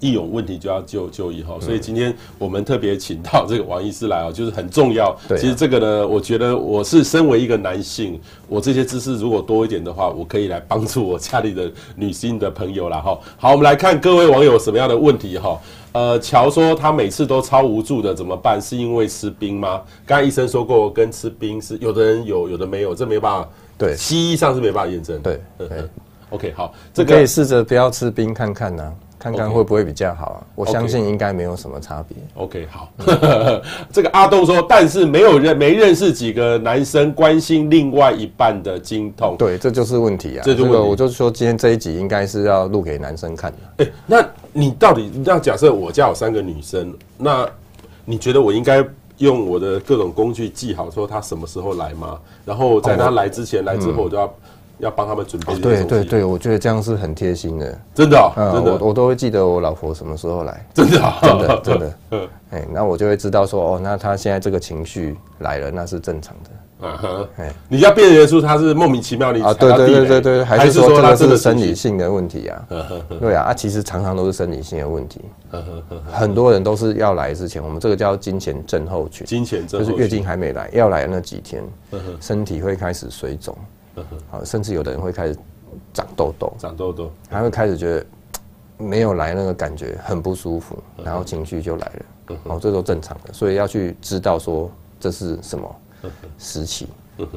[0.00, 5.16] 一有问题就要就就医哈，所以今天我们特别请到这个王医师来哦，就是很重要。
[5.28, 13.18] 对，其实这个呢，我觉得我是身为一个男性，我这些知识如果多一点的话，我可以来帮助我家里的女性的朋友啦哈。
[13.36, 15.60] 好，我们来看各位网友什么样的问题哈。
[15.92, 18.60] 呃，乔说他每次都超无助的，怎么办？
[18.62, 19.82] 是因为吃冰吗？
[20.06, 23.48] 刚才医生说过，跟吃冰是有的人有，有的没有，这没办法。
[23.76, 25.20] 对，西医上是没办法验证。
[25.20, 25.68] 对，对
[26.30, 28.94] ，OK，好，这个可以试着不要吃冰看看呢、啊。
[29.20, 32.16] 看看会不会比较好啊.我相信应该没有什么差别。
[32.34, 32.90] OK，好。
[33.92, 39.36] 这个阿东说，但是没有认没认识几个男生关心另外一半的经痛。
[39.38, 40.42] 对，这就是问题啊。
[40.42, 43.84] 这个我就说，今天这一集应该是要录给男生看的。
[43.84, 47.46] 欸，那你到底那假设我家有三个女生，那
[48.06, 48.82] 你觉得我应该
[49.18, 52.18] 用我的各种工具记好，说她什么时候来吗？
[52.46, 54.32] 然后在她来之前、来之后，我就要。
[54.80, 55.58] 要帮他们准备、哦。
[55.62, 66.50] 对对对，我觉得这样是很贴心的，真的、哦，真的，我我都会记得我老婆什么时候来，真的、哦，真的， 真的，嗯，哎，那我就会知道说，哦，那他现在这个情绪来了，那是正常的。
[66.82, 69.52] 嗯哼，哎，你要辨认出他是莫名其妙的啊？
[69.52, 72.66] 对对对对对，还是说这个是生理性的问题啊？
[73.20, 75.20] 对啊，啊，其实常常都是生理性的问题。
[76.10, 81.62] 很多人都是要来之前，我们这个叫金钱症候群，金钱症就是月经还没来，要来的那几天，
[82.18, 83.54] 身体会开始水肿。
[84.30, 85.36] 好，甚至有的人会开始
[85.92, 88.06] 长痘痘，长痘痘，还会开始觉得
[88.78, 95.76] 没有来那个感觉很不舒服，然后情绪就来了，哦，这都正常的，所以要去知道说这是什么
[96.38, 96.88] 时期。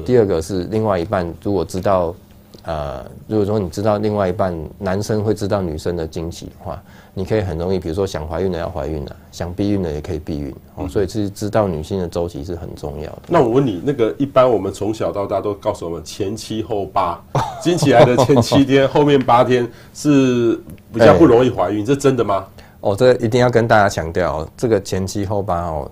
[0.04, 2.14] 第二个是另外一半如果知道，
[2.62, 6.82] 呃，如果说你知道另外一半男生会知道女生的经期的话。
[7.16, 10.88] 你可以很容易，比如说想怀孕的要怀孕了，想避孕的也可以避孕哦。
[10.88, 13.22] 所以其实知道女性的周期是很重要的。
[13.28, 17.22] 那我问你，那个一般我们从小到大都告诉我们前七后八，
[17.62, 20.60] 经期来的前七天，后面八天是
[20.92, 22.44] 比较不容易怀孕，这真的吗？
[22.80, 25.88] 哦，这一定要跟大家强调，这个前七后八哦，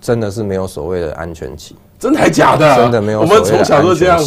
[0.00, 1.76] 真的是没有所谓的安全期。
[2.00, 2.76] 真的还假的？
[2.76, 3.20] 真的没有。
[3.20, 4.20] 我们从小都这样。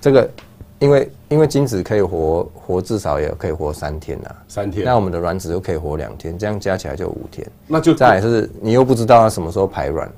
[0.00, 0.30] 这个，
[0.78, 1.10] 因为。
[1.34, 4.84] 因为精子可以活活至少也可以活三天呐，三天。
[4.84, 7.44] 那我们的卵子又可以活两天，这样加起来就五天。
[7.66, 10.08] 那就再来是，你又不知道它什么时候排卵。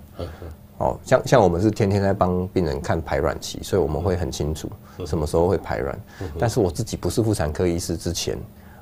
[0.77, 4.71] 哦，像像我们是天天在帮病人看排卵期，所以我们会很清楚
[5.07, 5.99] 什么时候会排卵。
[6.39, 8.37] 但是我自己不是妇产科医师之前，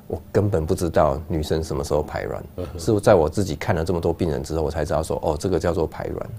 [0.07, 2.43] 我根本不知道女生什么时候排卵，
[2.77, 6.29] 是在我自己看了这么多病人之后，我才知道说，哦，这个叫做排卵。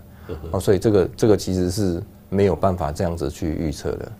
[0.52, 4.12] 哦，所以这个这个其实是没有办法这样子去预测的。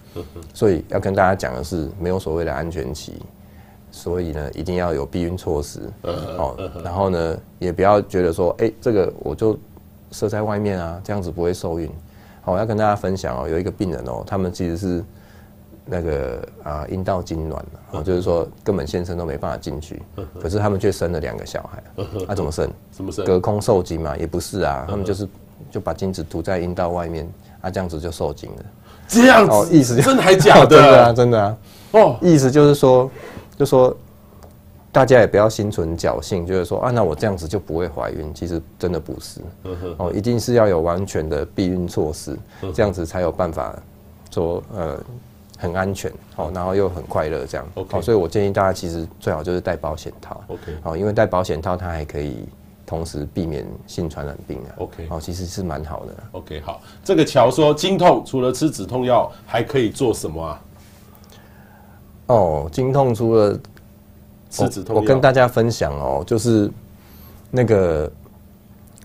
[0.55, 3.15] 所以要跟大家讲的是，没有所谓的安全期，
[3.91, 5.81] 所以呢，一定要有避孕措施。
[6.03, 9.59] 哦，然后呢，也不要觉得说，哎，这个我就。
[10.13, 11.91] 射在外面啊，这样子不会受孕。
[12.41, 15.05] 好，我要跟大家分享哦，有一个病人哦，他们其实是
[15.87, 17.57] 那个啊阴道痙攣
[17.93, 20.03] 哦，就是说根本先生都没办法进去，
[20.41, 22.05] 可是他们却生了两个小孩。
[22.27, 22.71] 他怎么生？
[22.91, 23.25] 怎么生？
[23.25, 24.17] 隔空受精嘛？
[24.17, 25.29] 也不是啊，他们就是
[25.71, 27.27] 就把精子涂在阴道外面，
[27.61, 28.65] 啊，这样子就受精了。
[29.09, 30.69] 这样子，意思真的还假的？
[30.77, 31.57] 真的啊，真的啊。
[31.93, 33.11] 哦，意思就是说，
[33.57, 33.97] 就说。
[34.93, 38.33] 大家也不要心存侥幸，就是说啊，那我这样子就不会怀孕。
[38.33, 39.43] 其实真的不是，
[39.99, 42.35] 哦，一定是要有完全的避孕措施，
[42.73, 43.79] 这样子才有办法
[44.31, 44.99] 说呃
[45.57, 47.67] 很安全，哦，然后又很快乐这样。
[47.75, 50.43] OK，所以我建议大家其实最好就是戴保险套。
[50.49, 52.47] OK，哦，因为戴保险套它还可以
[52.85, 54.71] 同时避免性传染病啊。
[54.79, 56.15] OK，哦，其实是蛮好的。
[56.33, 60.61] OK，好，这个乔说经痛除了吃止痛药还可以做什么啊？
[62.27, 63.59] 哦，经痛除了
[64.51, 66.71] 吃止痛我，我跟大家分享哦，就是
[67.51, 68.11] 那个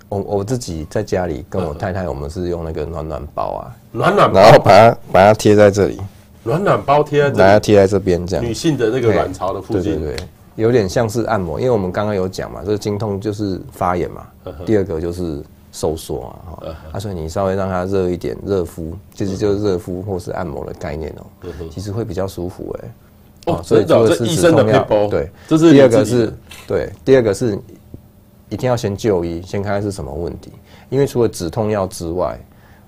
[0.10, 6.02] 我我自己在家里跟我太太，我们是用那个暖暖包啊，暖暖包，然后把它把它贴在这里，
[6.44, 14.28] 暖暖包贴在这里，把它贴在这边这样，女性的那个卵巢的附近，对对对，有点像是按摩，因为我们刚刚有讲嘛，这个经痛就是发炎嘛，
[14.66, 22.90] 第二个就是收缩啊，啊，所以你稍微让它热一点，热敷，其实就是热敷或是按摩的概念哦，其实会比较舒服哎。
[23.48, 25.08] 哦，所以这个是医生的配包。
[25.08, 26.32] 对，这是第二个是，
[26.68, 27.58] 对，第二个是
[28.50, 30.52] 一定要先就医，先看看是什么问题。
[30.90, 32.40] 因为除了止痛药之外，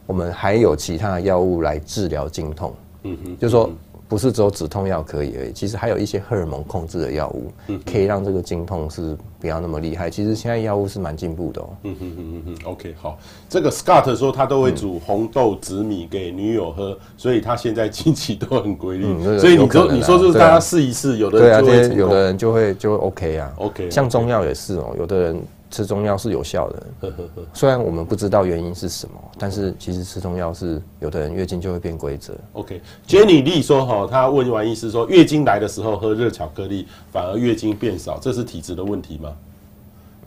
[0.05, 2.71] 我们还有其他的药物来治疗经痛。
[3.03, 3.69] 嗯哼，就是说。
[4.05, 7.51] 不是只有止痛药可以而已，其实还有一些荷尔蒙控制的药物，
[7.83, 10.07] 可以让这个经痛是不要那么厉害。
[10.07, 11.69] 其实现在药物是蛮进步的哦。
[11.81, 13.17] 嗯哼哼哼哼，OK，好。
[13.49, 19.05] 这个 Scott 说他都会煮红豆紫米给女友喝，所以他现在经期都很规律。
[19.07, 23.51] 嗯，所以你说你说就是大家试一试，有的人就会有的人就会就会 OK 啊。
[23.57, 25.41] OK，像中药也是哦，有的人。
[25.73, 27.11] 吃中药是有效的，
[27.51, 32.31] 虽然我们不知道原因是什么，但是其实吃中药是有的人月经就会变规则。
[32.53, 39.33] OK，Jenny Lee 说哈，他问完医师说，月经来的时候喝热巧克力反而月经变少，这是体质的问题吗？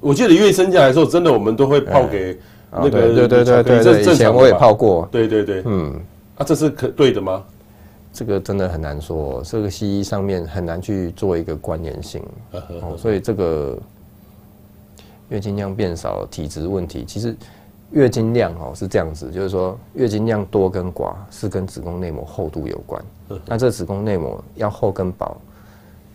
[0.01, 2.37] 我记得月生下来的时候，真的我们都会泡给
[2.73, 5.95] 那个对对对对对，以前我也泡过，对对对，嗯，
[6.39, 7.45] 啊，这是可对的吗？
[8.13, 13.79] 这个真的很难说，这个西医上面很难去做一个关联性，哦，所以这个。
[15.29, 17.37] 月经量变少，体质问题，其实
[17.91, 23.03] 月经量哦是这样子，就是说月经量多跟寡是跟子宫内膜厚度有关。
[23.45, 25.37] 那这子宫内膜要厚跟薄，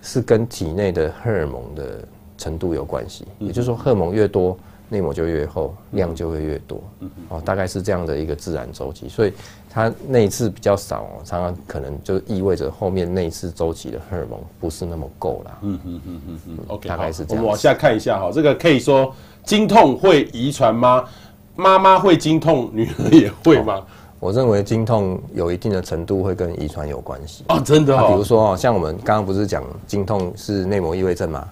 [0.02, 2.00] 是跟体内的荷尔蒙的
[2.38, 3.26] 程度有关系。
[3.40, 4.58] 也就是说，荷尔蒙越多，
[4.90, 6.82] 内膜就越厚，量就会越多。
[7.30, 9.10] 哦，大概是这样的一个自然周期。
[9.10, 9.34] 所以
[9.74, 15.58] 它内次比较少，常常可能就意味着后面内次周期的荷尔蒙不是那么够啦。
[15.62, 17.38] 嗯嗯嗯嗯嗯，OK，大概是这样。
[17.38, 19.14] 我们往下看一下哈，这个可以说
[19.46, 21.06] 经痛会遗传吗？
[21.56, 23.82] 妈妈会经痛，女儿也会吗？
[24.20, 27.44] 我认为经痛有一定的程度会跟遗传有关系。
[27.48, 27.98] 哦，真的。
[28.08, 31.48] 比如说哦，像我们刚刚不是讲经痛是内膜异位症吗？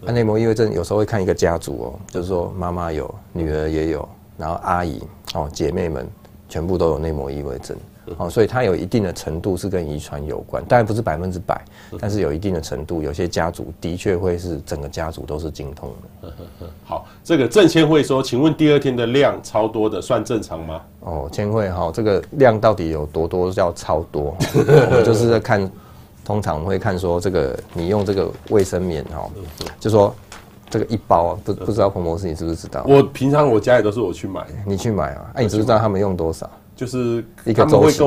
[0.00, 5.02] 那内膜异位症有时候会看一个家族哦，就是说妈妈有，女儿也有，然后阿姨
[5.34, 6.08] 哦，姐妹们
[6.50, 7.74] 全部都有内膜异位症。
[8.16, 11.64] 哦，所以它有一定的程度是跟遗传有关，当然不是百分之百，
[12.00, 16.32] 但是有一定的程度，有些家族的确会是整个家族都是精通的。
[16.84, 20.80] 好，这个郑千惠说，请问第二天的量超多的算正常吗？
[21.00, 24.36] 哦，千惠哈，这个量到底有多多叫超多？
[24.54, 25.70] 我们就是在看，
[26.24, 29.30] 通常会看说这个你用这个卫生棉哈，
[29.78, 30.12] 就说
[30.70, 32.84] 这个一包啊，不不知道彭博士你知不知道？
[32.88, 35.30] 我平常我家里都是我去买，你去买啊？
[35.34, 36.48] 哎，你知不知道他们用多少？
[36.76, 38.02] 就是一个周期，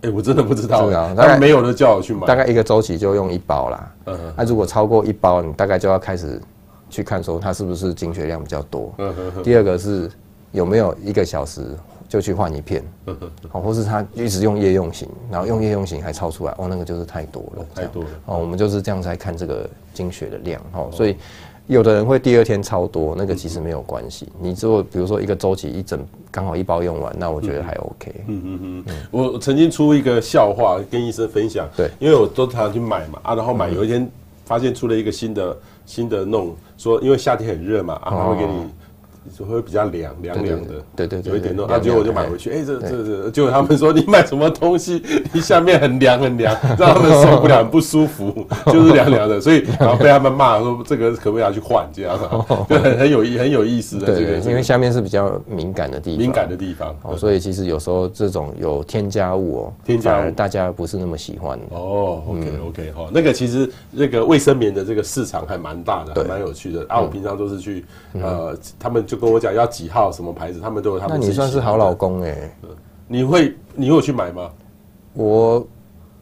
[0.00, 0.86] 哎，我真的不知道。
[0.88, 2.26] 啊，大概没有的叫我去买。
[2.26, 3.92] 大概一个周期就用一包啦。
[4.06, 4.18] 嗯。
[4.36, 6.40] 那如果超过一包，你大概就要开始
[6.88, 8.92] 去看说它是不是经血量比较多。
[8.98, 9.42] 嗯哼。
[9.42, 10.10] 第二个是
[10.52, 11.62] 有没有一个小时
[12.08, 12.82] 就去换一片。
[13.06, 13.30] 嗯哼。
[13.48, 17.66] 好，或是他一直用夜用型，然后用夜用型还超出来，哦，那个就是太多了。
[17.74, 18.08] 太多了。
[18.26, 20.60] 哦，我们就是这样在看这个经血的量。
[20.72, 21.16] 哦，所以
[21.68, 24.26] 有的人会第二天超多，那个其实没有关系。
[24.40, 28.14] 你如果比如说一个周期一整刚好一包用完，那我觉得还 OK。
[28.26, 28.94] 嗯嗯嗯，嗯。
[29.10, 34.10] 我曾经出一个笑话跟医生分享，对，因为我都常常去买嘛啊，然后买有一天
[34.46, 38.52] 发现出了一个新的新的弄，说因为夏天很热嘛啊，他会给你。
[39.46, 45.02] 会比较凉凉凉的，对对，对，有一点热，啊，结果我就买回去，哎，这这这，结果他们说你买什么东西，
[45.32, 48.32] 你下面很凉很凉， 让他们受不了，很不舒服，
[48.72, 51.86] 就是凉凉的，所以然后被他们骂说这个可不可以要去换？
[51.92, 52.18] 这样，
[52.68, 60.30] 就很很有意很有意思的这个，因为下面是比较敏感的地方，敏感的地方，哦，所以其实有时候这种有添加物哦，添加物。
[60.30, 61.58] 大家不是那么喜欢。
[61.70, 66.86] 哦，OK OK 哈，那个其实那个卫生棉的这个市场还蛮大的，还蛮有趣的。
[66.88, 69.17] 啊，我平常都是去呃，他们就。
[69.18, 71.18] 跟我讲要几号什么牌子，他们都有他们。
[71.18, 72.50] 那你算是好老公哎、欸，
[73.06, 74.50] 你会你有去买吗？
[75.14, 75.66] 我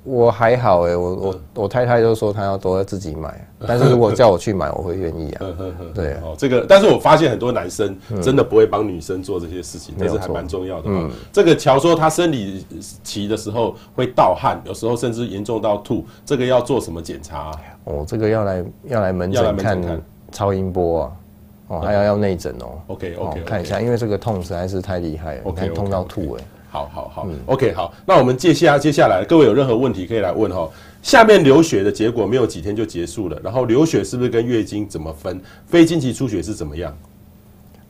[0.05, 5.47] 我还好哎、欸，我我我太太就说她要都要自己买，但是如果叫我去买，我会愿意啊。
[5.93, 10.85] 对啊，哦，这个，但是我发现很多男生真的不会帮女生做这些事情，但是还蛮重要的。
[10.87, 12.65] 嗯，这个乔说她生理
[13.03, 17.51] 期的时候会盗汗，有时候甚至严重到吐，这个要做什么检查？
[17.85, 21.13] 哦，这个要来要来门诊看超音波啊。
[21.69, 22.79] 哦，还要要内诊哦。
[22.87, 26.45] OK OK，看一下，因为这个痛实在是太厉害了，OK，痛到吐哎。
[26.69, 27.95] 好好好，OK 好。
[28.05, 30.69] 那我们接下接下来，各位有任何问题可以来问哈。
[31.01, 35.41] 下面流血的结果没有几天就结束了，然后流血是不是跟月经怎么分？
[35.67, 36.95] 非经期出血是怎么样？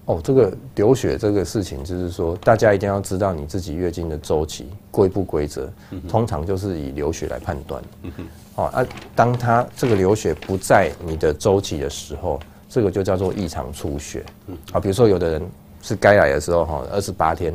[0.04, 5.68] 哦，这个流血这个事情，就是说大家一定要知道你自己月经的周期规不规则，
[6.08, 7.82] 通常就是以流血来判断。
[8.02, 8.26] 嗯哼。
[8.56, 12.38] 哦啊，当它这个流血不在你的周期的时候。
[12.68, 14.24] 这个就叫做异常出血，
[14.72, 15.42] 好，比如说有的人
[15.82, 17.54] 是该来的时候哈，二十八天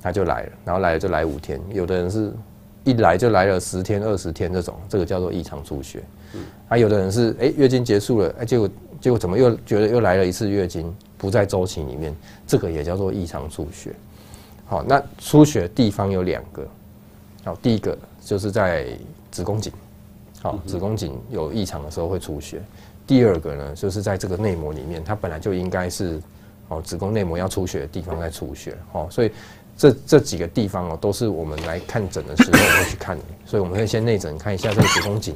[0.00, 2.32] 他就来了，然后来了就来五天，有的人是
[2.84, 6.02] 一来就来了十天、二十天这种，这个叫做异常出血。
[6.68, 8.70] 啊，有的人是哎月经结束了，哎结果
[9.00, 12.14] 结果怎么又觉得又来了一次月经，不在周期里面，
[12.46, 13.92] 这个也叫做异常出血。
[14.66, 16.66] 好，那出血地方有两个，
[17.44, 18.86] 好，第一个就是在
[19.30, 19.72] 子宫颈，
[20.40, 22.62] 好，子宫颈有异常的时候会出血。
[23.08, 26.20] 第二个呢，就是在这个内膜里面，它本来就应该是
[26.68, 29.32] 哦，子宫内膜要出血的地方在出血哦，所以
[29.76, 35.34] 这这几个地方哦，都是我们来看诊的时候会去看的，所以我们会先内诊看一下这个子宫颈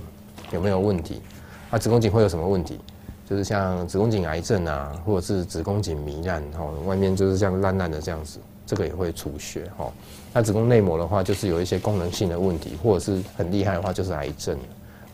[0.53, 1.23] 有没有问题。
[1.71, 2.79] 啊，子宫颈会有什么问题？
[3.27, 9.91] 就是像子宫颈癌症啊，或者是子宫颈糜烂哦，外面就是像烂烂的这样子，这个也会出血哦。
[10.35, 14.59] 那子宫内膜的话，就是有一些功能性的问题，或者是很厉害的话，就是癌症。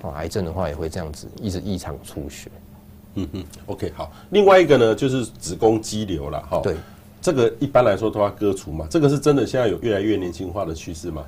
[0.03, 2.51] 哦，癌症的话也会这样子，一直异常出血。
[3.15, 4.13] 嗯嗯，OK，好。
[4.31, 6.41] 另外一个呢，就是子宫肌瘤了。
[6.49, 6.77] 哈，对，
[7.21, 8.87] 这个一般来说都要割除嘛。
[8.89, 11.25] 这个是真的，现在有越来越年轻化的趋势吗？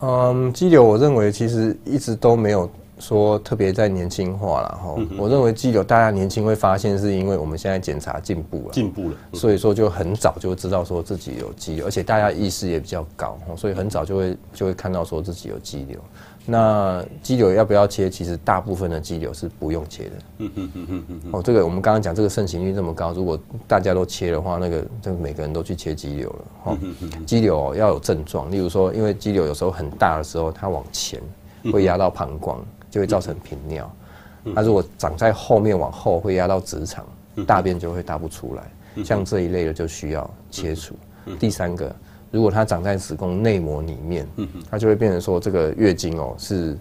[0.00, 4.68] 嗯，肌瘤我认为其实一直都没有说特别在年轻化了。
[4.68, 15.98] 哈，我认为肌瘤大家年轻会发现，是因为我们现在检查进步了，进步了，所以说就很早就知道说自己有肌瘤，而且大家意识也比较高，所以很早就会就会看到说自己有肌瘤。
[16.50, 18.08] 那肌瘤要不要切？
[18.08, 20.10] 其实大部分的肌瘤是不用切的。
[20.38, 21.30] 嗯嗯嗯嗯嗯。
[21.30, 26.44] 哦，这个我们刚刚讲这个盛行率这么高，如果大家都切的话，那个就每个人都去切肌瘤了。
[26.64, 26.78] 哦，
[27.26, 31.20] 肌瘤要有症状，例如说，因为肌瘤有时候很大的时候，它往前
[31.70, 32.58] 会压到膀胱，
[32.90, 33.90] 就会造成频尿。
[34.54, 37.04] 它如果长在后面往后，会压到直肠，
[37.46, 39.04] 大便就会大不出来。
[39.04, 40.94] 像这一类的就需要切除。
[41.38, 41.94] 第三个。
[42.30, 44.28] 如果它长在子宫内膜里面，
[44.70, 46.76] 它就会变成说这个月经哦是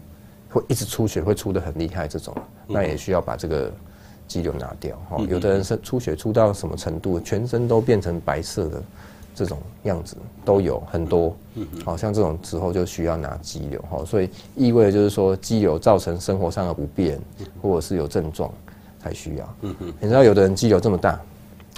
[0.50, 2.36] 会一直出血，会出得很厉害这种，
[2.68, 3.72] 那也需要把这个
[4.28, 5.18] 肌瘤拿掉哈。
[5.30, 8.84] 有的人是出血出到什么程度，全身都变成白色的
[9.34, 11.36] 这种样子都有很多，
[11.86, 14.04] 好像这种时候就需要拿肌瘤哈。
[14.06, 17.20] 所以意味着就是说肌瘤造成生活上的不便，
[17.62, 18.52] 或者是有症状
[19.00, 19.56] 才需要。
[20.00, 21.20] 你知道有的人肌瘤这么大，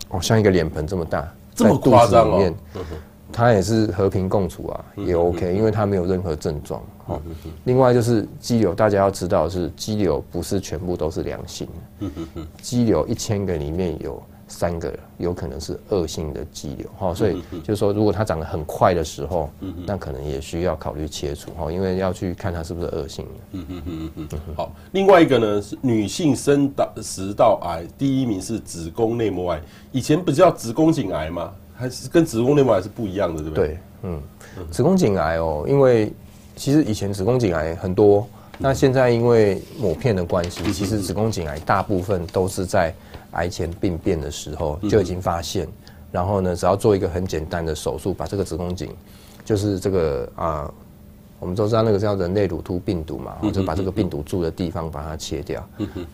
[0.07, 2.53] 哦像一个脸盆这么大，这么夸张哦。
[3.31, 6.81] 它也是和平共处啊，也 OK，因为它没有任何症状。
[7.63, 11.67] 另外就是肌瘤，大家要知道是肌瘤不是全部都是良性
[11.99, 12.07] 的。
[12.61, 16.87] 肌瘤一千个里面有三个有可能是恶性的肌瘤。
[16.97, 19.49] 哈，所以就是说，如果它长得很快的时候，
[19.87, 21.49] 那可能也需要考虑切除。
[21.57, 23.31] 哈，因为要去看它是不是恶性的。
[23.53, 24.39] 嗯嗯嗯嗯嗯。
[24.55, 26.71] 好，另外一个呢是女性生
[27.01, 29.61] 食道癌，第一名是子宫内膜癌，
[29.91, 31.51] 以前不是叫子宫颈癌吗？
[31.79, 33.67] 还是跟子宫内膜癌是不一样的，对不对？
[33.67, 34.21] 对，嗯，
[34.69, 36.11] 子宫颈癌哦，因为
[36.53, 38.27] 其实以前子宫颈癌很多，
[38.57, 42.93] 那现在因为抹片的关系，其实子宫颈癌大部分都是在
[43.31, 45.65] 癌前病变的时候就已经发现，
[46.11, 48.93] 然后呢，只要做一个很简单的手术，把这个子宫颈，
[49.45, 50.73] 就是这个啊
[51.39, 55.65] 我们都知道那个叫人类乳突病毒嘛，就把这个病毒住的地方把它切掉，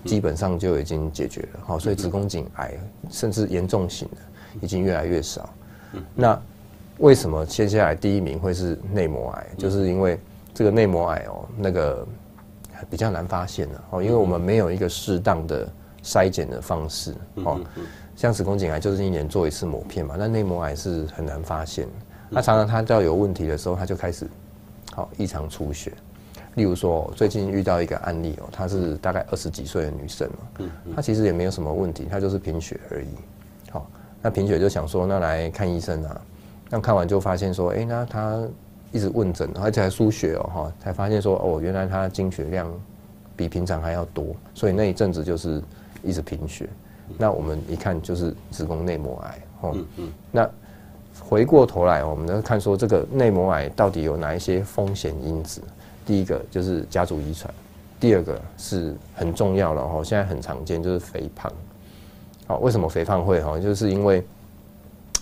[0.04, 1.60] 基本上就已经解决了。
[1.66, 2.78] 好，所以子宫颈癌
[3.10, 4.18] 甚至严重型的
[4.62, 5.50] 已经越来越少。
[6.14, 6.40] 那
[6.98, 9.48] 为什么接下来第一名会是内膜癌？
[9.58, 10.20] 就是因为
[10.54, 12.08] 这个内膜癌哦，那个
[12.90, 15.68] 比较难发现了哦，因为我们没有一个适当的
[16.04, 17.60] 筛检的方式哦。
[18.16, 21.86] 像子宫颈癌就是一年做一次抹片嘛，那内膜癌是很难发现。
[22.30, 24.26] 那常常它只要有问题的时候，它就开始
[24.94, 25.92] 好异常出血。
[26.56, 33.08] 例如说，最近遇到一个案例哦，她是大概二十几岁的女生嘛，她其实也没有什么问题，她就是贫血而已。
[34.26, 36.22] 好，那贫血就想说，那来看医生啊。
[36.72, 38.44] 那看完就发现说，哎、欸，那他
[38.92, 42.68] 一直问诊，而且还输血哦，哈，才发现说，哦，原来他经血量
[43.36, 45.62] 比平常还要多，所以那一阵子就是
[46.02, 46.68] 一直贫血。
[47.20, 49.78] 那我们一看就是子宫内膜癌，哦，
[50.32, 50.50] 那
[51.20, 55.62] 回过头来，我们来看说这个内膜癌到底有哪一些风险因子？
[56.04, 57.54] 第一个就是家族遗传，
[58.00, 61.52] 第二个是很重要了哦，现在很常见就是肥胖。
[62.48, 63.60] 好，为什么肥胖会哈？
[63.60, 64.24] 就是因为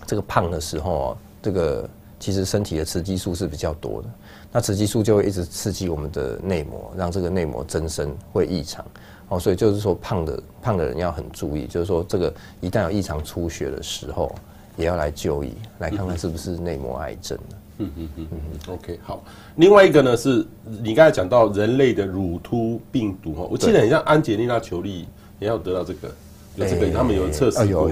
[0.05, 4.09] 这个胖的时候啊，这个其实身体的雌激素是比较多的，
[4.51, 8.85] 那雌激素就会一直刺激我们的内膜，让这个内膜增生会异常。
[9.29, 14.35] 哦，所以就是说，胖的胖的人要很注意，就是说，这个一旦有异常出血的时候，
[14.75, 17.37] 也要来就医，来看看是不是内膜癌症。
[17.77, 18.73] 嗯嗯嗯嗯嗯。
[18.73, 19.23] OK，好。
[19.55, 25.07] 另外一个呢，是你刚才讲到人类的乳突病毒哈，我记得很像安洁莉娜裘丽
[25.39, 26.13] 也要得到这个，
[26.55, 27.89] 有这个他们有测试过，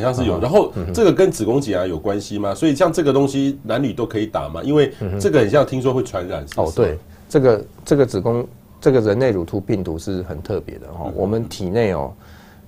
[0.00, 0.40] 像是有。
[0.40, 2.54] 然后这个跟子宫颈癌有关系吗？
[2.54, 4.62] 所以像这个东西男女都可以打吗？
[4.62, 6.44] 因为这个很像听说会传染。
[6.56, 6.98] 哦，对，
[7.28, 8.46] 这个这个子宫。
[8.78, 12.12] 这个人类乳突病毒是很特别的哈，我们体内哦，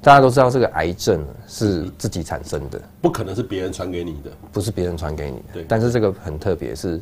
[0.02, 5.44] 大家都知道这个癌症是自己产生的，不可能是别人传给你的，不是别人传给你的。
[5.52, 7.00] 对，但是这个很特别，是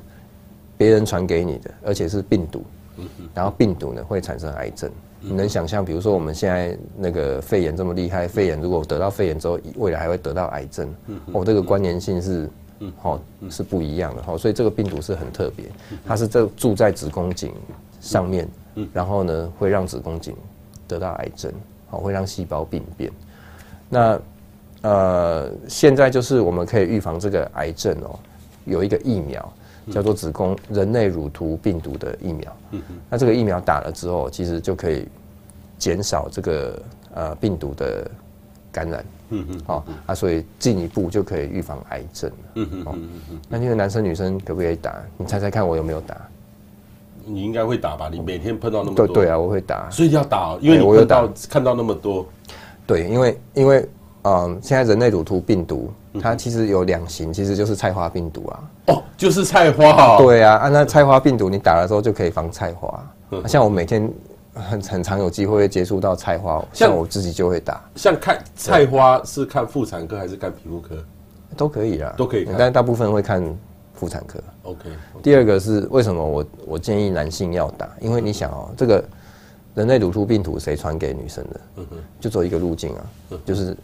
[0.76, 2.62] 别人传给你的，而且是病毒。
[3.32, 4.90] 然后病毒呢会产生癌症。
[5.20, 10.94] 你能想象，比如说我们现在那个肺炎这么厉害，肺炎如果得到肺炎之后，未来还会得到癌症，
[11.32, 12.48] 哦，这个关联性是，
[13.02, 14.36] 哦，是不一样的哈。
[14.36, 15.66] 所以这个病毒是很特别，
[16.06, 17.52] 它是这住在子宫颈
[18.00, 18.48] 上面。
[18.92, 20.36] 然后呢，会让子宫颈
[20.86, 21.50] 得到癌症，
[21.88, 23.10] 好，会让细胞病变。
[23.88, 24.20] 那
[24.82, 28.18] 呃，现在就是我们可以预防这个癌症哦，
[28.66, 29.50] 有一个疫苗
[29.90, 32.56] 叫做子宫人类乳突病毒的疫苗。
[33.08, 35.06] 那这个疫苗打了之后，其实就可以
[35.78, 36.82] 减少这个
[37.14, 38.10] 呃病毒的
[38.72, 39.04] 感染。
[39.30, 42.30] 嗯嗯，好啊，所以进一步就可以预防癌症。
[42.54, 43.38] 嗯嗯嗯嗯。
[43.48, 45.02] 那因为男生女生可不可以打？
[45.16, 46.16] 你猜猜看，我有没有打？
[47.24, 48.08] 你应该会打吧？
[48.08, 52.24] 你每天碰到那么多，对对啊，我会打，所以要打，因为你我有到看到那么多。
[52.86, 53.84] 对，因为因为
[54.26, 58.60] 嗯，现在人类乳突病毒它其实有两型，其实就是菜花病毒啊。
[58.88, 60.18] 哦，就是菜花。
[60.18, 63.02] 对啊，啊那菜花病毒你打了之后就可以防菜花。
[63.46, 64.10] 像我每天
[64.54, 67.82] 很很常有机会接触到菜花，像我自己就会打。
[67.94, 70.96] 像看菜花是看妇产科还是看皮肤科？
[71.56, 73.42] 都可以啊，都可以，但大部分会看。
[73.98, 74.90] 妇产科，OK。
[75.22, 77.88] 第二个是为什么我我建议男性要打？
[77.98, 79.02] 因为你想哦，这个
[79.72, 81.60] 人类乳突病毒谁传给女生的？
[81.76, 83.06] 嗯哼，就走一个路径啊，
[83.46, 83.74] 就是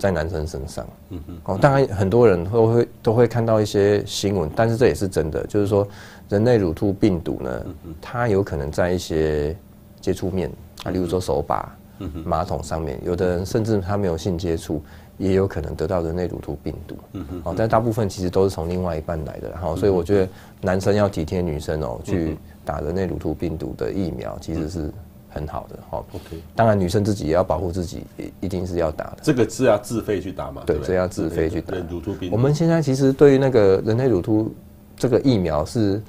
[0.00, 0.84] 在男生身上。
[1.10, 5.86] 嗯哼，哦，当然很多人都会都会看到一些新闻，但是这也是真的，就是说
[6.28, 7.66] 人类乳突病毒呢，
[8.00, 9.56] 它有可能在一些
[10.00, 10.50] 接触面
[10.82, 11.76] 啊，例如说手把、
[12.24, 14.82] 马桶上面，有的人甚至他没有性接触。
[15.18, 20.28] 也有可能得到人类乳突病毒，嗯哼，但大部分其实都是从另外一半来的，然后所以我觉得
[20.62, 24.90] 男生要体贴女生哦，去打人类乳突病毒的疫苗，其实是
[25.30, 26.42] 很好的，哈，OK。
[26.54, 28.02] 当然女生自己也要保护自己，
[28.40, 29.18] 一定是要打的。
[29.22, 30.62] 这个是要自费去打嘛？
[30.66, 31.76] 对，这要自费去打。
[31.90, 34.52] 乳突病毒，我们现在其实对于那个人类乳突
[34.96, 36.02] 这个疫苗是。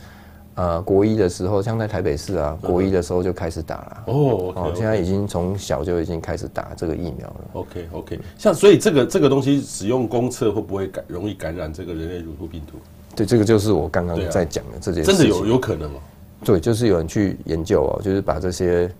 [0.55, 4.03] 呃，国一的时候，像在台北市啊，国一的时候就开始打了。
[4.07, 7.35] 哦，哦，现在已经从小就已经开始打这个疫苗了。
[7.53, 12.73] OK OK，像所以这个这个东西使用公厕会不会感容易感染这个人类乳突病毒？
[13.15, 15.11] 对，这个就是我刚刚在讲的这件事。
[15.11, 15.99] 真的有有可能哦。
[16.43, 18.91] 对，就是有人去研究哦，就是把这些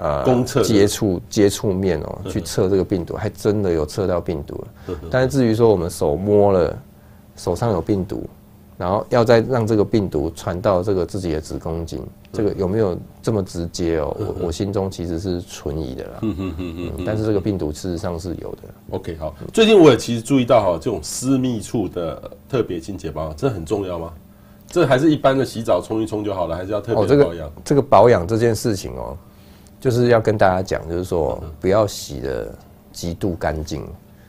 [0.00, 4.94] 呃公测接触接触面哦去测这个病毒，还真的有测到病毒了。
[5.10, 6.78] 但是至于说我们手摸了，
[7.36, 8.24] 手上有病毒。
[8.78, 14.16] 然后要再让这个病毒传到这个自己的子宫颈，这个有没有这么直接哦？
[14.18, 16.10] 我我心中其实是存疑的啦。
[16.22, 17.04] 嗯嗯嗯嗯。
[17.04, 18.62] 但是这个病毒事实上是有的。
[18.92, 19.34] OK，好。
[19.52, 24.10] 最近我也其实注意到哈，这种私密处的特别清洁保养，这很重要吗？
[24.66, 27.06] 这还是一般的洗澡冲一冲就好了，还是要特别保养？
[27.06, 29.14] 哦，这个这个保养这件事情哦，
[29.80, 32.54] 就是要跟大家讲，就是说不要洗的
[32.92, 33.82] 极度干净。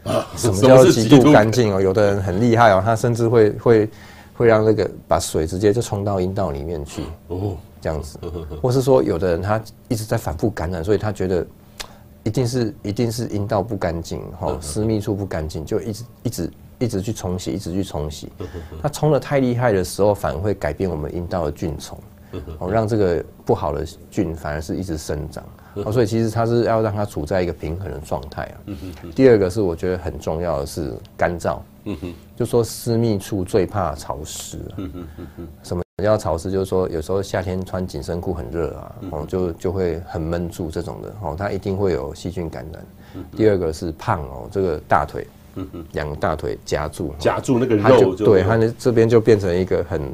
[0.06, 0.26] 啊？
[0.36, 1.82] 什么叫极度干净哦？
[1.82, 3.90] 有的人很厉害哦，他甚至会会。
[4.34, 8.18] 会让那个把水直接就冲到阴道里面去哦，这样子，
[8.60, 11.46] 或是说有的人他一直在反复感染，所以他觉得
[12.24, 18.32] 一定是一定是阴道不干净，哈，私密处不干净，就一直一直一直去冲洗，一直去冲洗。
[18.82, 21.96] 他冲的太厉害的时候，反而会改变我们阴道的菌丛，
[22.60, 25.44] 哦，让这个不好的菌反而是一直生长。
[25.74, 28.56] 哦，所以其实它是要让它处在一个平衡的状态啊。
[29.16, 31.60] 第二个是我觉得很重要的是干燥。
[32.36, 34.58] 就说私密处最怕潮湿。
[35.64, 36.52] 什么叫潮湿？
[36.52, 42.86] 就是说有时候夏天穿紧身裤很热啊，哦，就就会很闷住这种的，哦，它一定会有细菌感染。
[43.36, 45.26] 第二个是胖哦，这个大腿，
[45.94, 50.14] 两个大腿夹住，夹住那个肉，对，它那这边就变成一个很。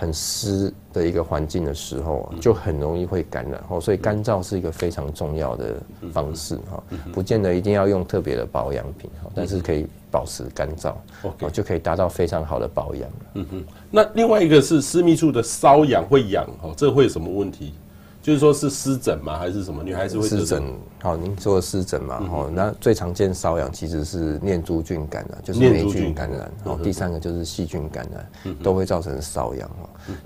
[0.00, 5.74] 很湿的一个环境的时候，就很容易会感染哦，所以干燥是一个非常重要的
[6.12, 6.80] 方式哈，
[7.12, 13.10] 不见得一定要用特别的保养品哈，但是可以保持干燥，哦，就可以达到非常好的保养。
[13.34, 17.74] 嗯哼，那另外一个是私密处的瘙痒会痒哦，这会有什么问题？
[18.28, 19.38] 就是说是湿疹吗？
[19.38, 19.82] 还是什么？
[19.82, 20.62] 女孩子会湿疹？
[21.00, 22.22] 好，您说的湿疹嘛？
[22.30, 26.40] 哦，那最常见瘙痒其实是念珠菌感染，就是霉菌感染。
[26.62, 29.70] 然后第三个就是细菌感染，都会造成瘙痒。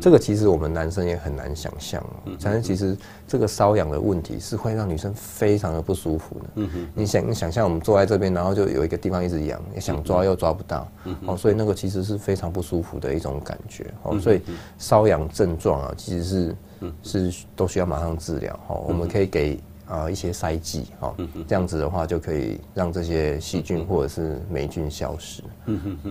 [0.00, 2.04] 这个其实我们男生也很难想象。
[2.40, 2.96] 反正其实
[3.32, 6.68] 这个瘙痒的问题是会让女生非常的不舒服的。
[6.94, 10.86] 你想，你想象我们坐在这边，然后就有一个地方一直痒，你想抓又抓不到。
[11.04, 13.86] 嗯哦，所以那个其实是非常不舒服的一种感觉。
[14.02, 14.42] 哦，所以
[14.78, 16.56] 瘙痒症状啊，其实是。
[17.04, 18.58] 是都需要马上治疗。
[18.66, 20.86] 哈，我们可以给啊一些塞剂。
[20.98, 21.14] 哈，
[21.46, 25.44] 这样子的话就可以让这些细菌或者是霉菌消失。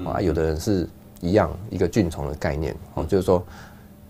[0.06, 0.88] 啊，有的人是
[1.20, 2.74] 一样一个菌虫的概念。
[2.94, 3.44] 哦，就是说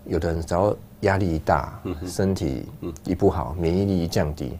[0.06, 0.76] 有的人只要。
[1.02, 2.64] 压力一大，身体
[3.04, 4.56] 一不好，免疫力一降低，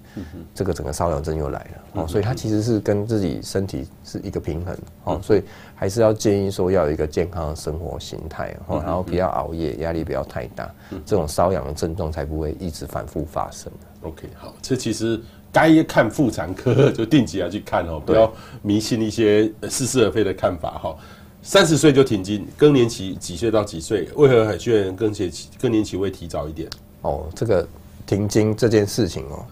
[0.53, 2.09] 这个整个瘙痒症又来了哦。
[2.09, 5.43] 所以它其实是跟自己身体是一个平衡哦，所以
[5.76, 10.68] 还是要建议说要有一个健康的生活形态哦，然后不要熬夜，压力不要太大，
[11.07, 13.70] 这种瘙痒的症状才不会一直反复发生。
[14.01, 15.20] OK，好，这其实
[15.53, 18.28] 该看妇产科就定期要去看哦，不要
[18.62, 20.97] 迷信一些似是而非的看法哈。
[21.43, 24.09] 三十岁就停经，更年期几岁到几岁？
[24.14, 26.70] 为何海区人更年期更年期会提早一点？
[27.01, 27.66] 哦，这个
[28.07, 29.45] 停经这件事情哦，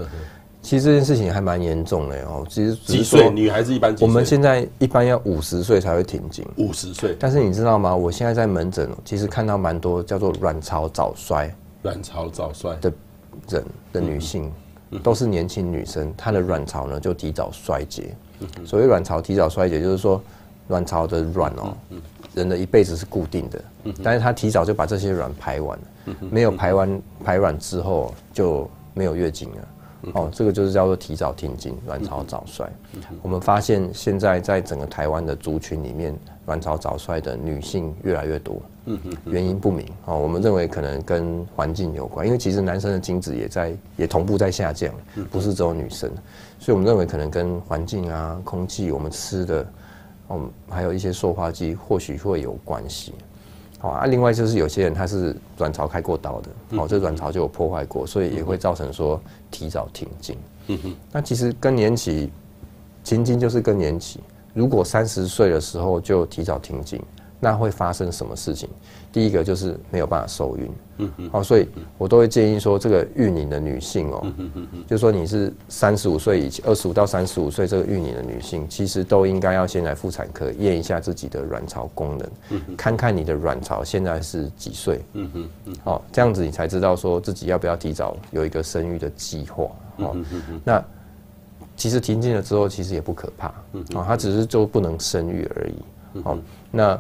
[0.63, 2.47] 其实这件事情还蛮严重的哦。
[2.49, 3.29] 其实几岁？
[3.29, 3.93] 女孩子一般？
[4.01, 6.47] 我们现在一般要五十岁才会停经。
[6.59, 7.17] 五十岁？
[7.19, 7.95] 但是你知道吗？
[7.95, 12.93] 我现在在门诊，其实看到蛮多叫做卵巢早衰、卵巢早衰的
[13.49, 14.53] 人的女性，
[15.03, 18.15] 都是年轻女生，她的卵巢呢就提早衰竭。
[18.65, 20.23] 所谓卵巢提早衰竭，就是说。
[20.71, 21.77] 卵巢的卵哦，
[22.33, 23.63] 人的一辈子是固定的，
[24.03, 29.69] 但是他提早就把这些卵排完了，没有排完排卵之后就没有月经了，
[30.15, 32.71] 哦，这个就是叫做提早停经，卵巢早衰。
[33.21, 36.17] 我们发现现在在整个台湾的族群里面，
[36.47, 38.63] 卵巢早衰的女性越来越多，
[39.25, 44.95] 原因不明哦，我们认为可能跟环境有关，因为其实男生的精子也在也同步在下降，
[45.33, 46.09] 不是只有女生，
[46.61, 49.67] 所以我们认为可能跟环境啊、空气、我们吃的。
[50.31, 53.13] 哦，还有一些塑化剂或许会有关系，
[53.79, 54.07] 好啊。
[54.07, 59.21] 另外就是有些人他是卵巢开过刀的，哦，这卵巢就有破坏过，所以也会造成说
[59.51, 60.37] 提早停经。
[60.69, 62.31] 嗯哼，那其实更年期
[63.05, 64.21] 停经就是更年期，
[64.55, 67.01] 如果三十岁的时候就提早停经。
[67.43, 68.69] 那会发生什么事情？
[69.13, 71.67] 第一个就是没有办法受孕，嗯嗯，好，所以
[71.99, 85.29] 我都会建议说，这个育龄的女性哦，嗯嗯嗯，就说你是三十五岁以前，二十五到三十五岁这个育龄的女性，其实都应该要先来妇产科验一下自己的卵巢功能，嗯嗯，看看你的卵巢现在是几岁，嗯
[85.65, 89.65] 嗯这样子你才知道说自己要不要提早有一个生育的计划，
[89.97, 90.17] 哦，
[90.65, 90.81] 那
[91.77, 96.39] 其实停经了之后其实也不可怕，嗯，哦，它只是就不能生育而已，好，
[96.71, 96.97] 那。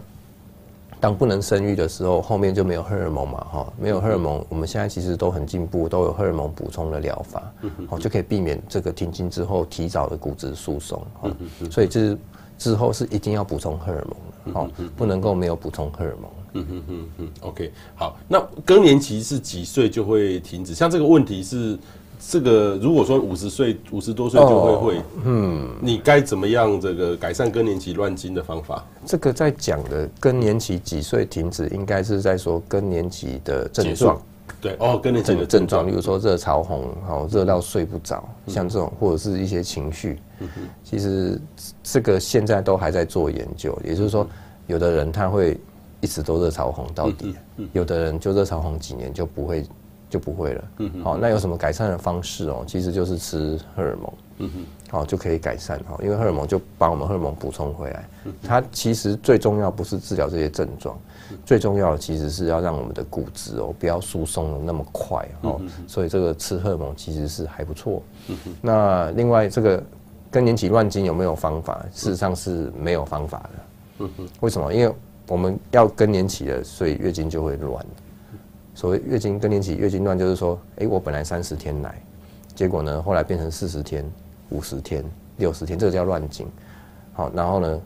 [1.00, 7.52] 当不能生育的时候，后面就没有荷尔蒙嘛，哈，没有荷尔蒙，我们现在其实都很进步，都有荷尔蒙补充的疗法，
[7.88, 11.30] 好，就可以避免这个停经之后提早的骨质疏松，哈，
[11.70, 12.16] 所以这
[12.58, 16.30] 之后是一定要补充荷尔蒙的，好，不能够没有补充荷尔蒙。
[16.52, 20.74] 嗯嗯嗯嗯，OK，好，那更年期是几岁就会停止？
[20.74, 21.78] 像这个问题是。
[22.28, 28.84] 这个如果说五十岁、五十多岁就会会，嗯，你该怎么样这个改善更年期乱经的方法？
[29.06, 34.20] 这个在讲的更年期几岁停止，应该是在说更年期的症状。
[34.60, 40.18] 对哦，更年期的症状，例如说热潮红，好热到睡不着，像这种或者是一些情绪。
[40.40, 41.40] 嗯哼，其实
[41.82, 44.26] 这个现在都还在做研究，也就是说，
[44.66, 45.58] 有的人他会
[46.00, 47.34] 一直都热潮红到底，
[47.72, 49.64] 有的人就热潮红几年就不会。
[50.10, 50.64] 就不会了。
[50.78, 52.64] 嗯，好，那有什么改善的方式哦？
[52.66, 54.12] 其实就是吃荷尔蒙。
[54.42, 58.08] 嗯哼，好就可以改善哈，因为荷尔蒙就把我们荷尔蒙补充回来。
[58.42, 60.98] 它其实最重要不是治疗这些症状，
[61.44, 65.60] 最重要的其实是要让我们的骨质哦不要疏松的那么快哦。
[65.86, 68.02] 所以这个吃荷尔蒙其实是还不错。
[68.28, 69.82] 嗯那另外这个
[70.30, 71.84] 更年期乱经有没有方法？
[71.92, 73.50] 事实上是没有方法的。
[73.98, 74.72] 嗯为什么？
[74.72, 74.94] 因为
[75.28, 77.84] 我们要更年期了，所以月经就会乱。
[78.80, 82.02] 所谓月经更年期月经乱，就是说，哎，我本来三十天来，
[82.54, 84.10] 结果呢，后来变成四十天、
[84.48, 85.04] 五十天、
[85.36, 86.46] 六十天，这个叫乱经。
[87.12, 87.80] 好，然后呢，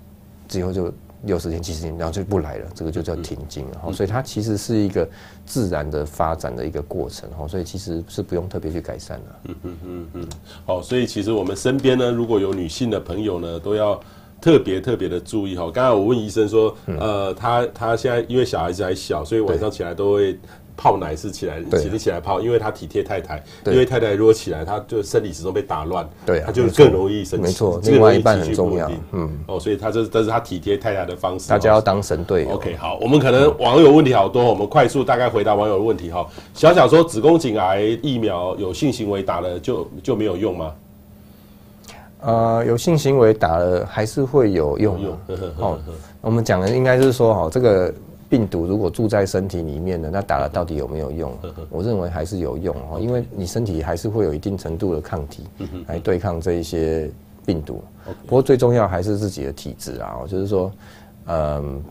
[0.46, 3.66] 之后就六十天、七十天，然后就不来了，这个就叫停经。
[3.82, 5.08] 好，所以它其实是一个
[5.44, 7.28] 自然的发展的一个过程。
[7.36, 9.34] 好，所以其实是不用特别去改善的。
[9.46, 10.28] 嗯嗯嗯嗯。
[10.64, 14.00] 好，所以其实我们身边呢，如果有女性的朋友呢，都要
[14.40, 15.56] 特别特别的注意。
[15.56, 20.38] 哈，刚才我问医生说，呃，他他现在因为小孩子还小，所以晚上起来都会。
[20.76, 27.46] 泡奶是起来，起立起来泡，因为他体贴太太，因为太太如果起来，他就生理时钟被打乱，对，他就更容易生气。
[27.46, 31.48] 没错，另外一半很重要，嗯，哦，所以他这这是他体贴太太的方式。
[31.48, 32.50] 大家要当神队友。
[32.50, 36.26] OK，好，我们可能网友问题好多，我们快速大概回答网友的问题哈。
[36.52, 40.72] 小小说子宫颈癌疫苗有性行为打了就就没有用吗？
[42.20, 45.16] 呃，有性行为打了还是会有用。
[45.58, 45.78] 哦，
[46.20, 47.94] 我们讲的应该是说哈这个。
[48.28, 51.32] 病毒如果住在身体里面呢，那打了到底有没有用？
[51.70, 55.44] 我认为还是有用哦，因为你身体还是会有一定程度的抗体
[55.86, 57.10] 来对抗这一些
[57.46, 57.82] 病毒。
[58.26, 60.72] 不过最重要还是自己的体质啊，就是说，
[61.26, 61.82] 嗯，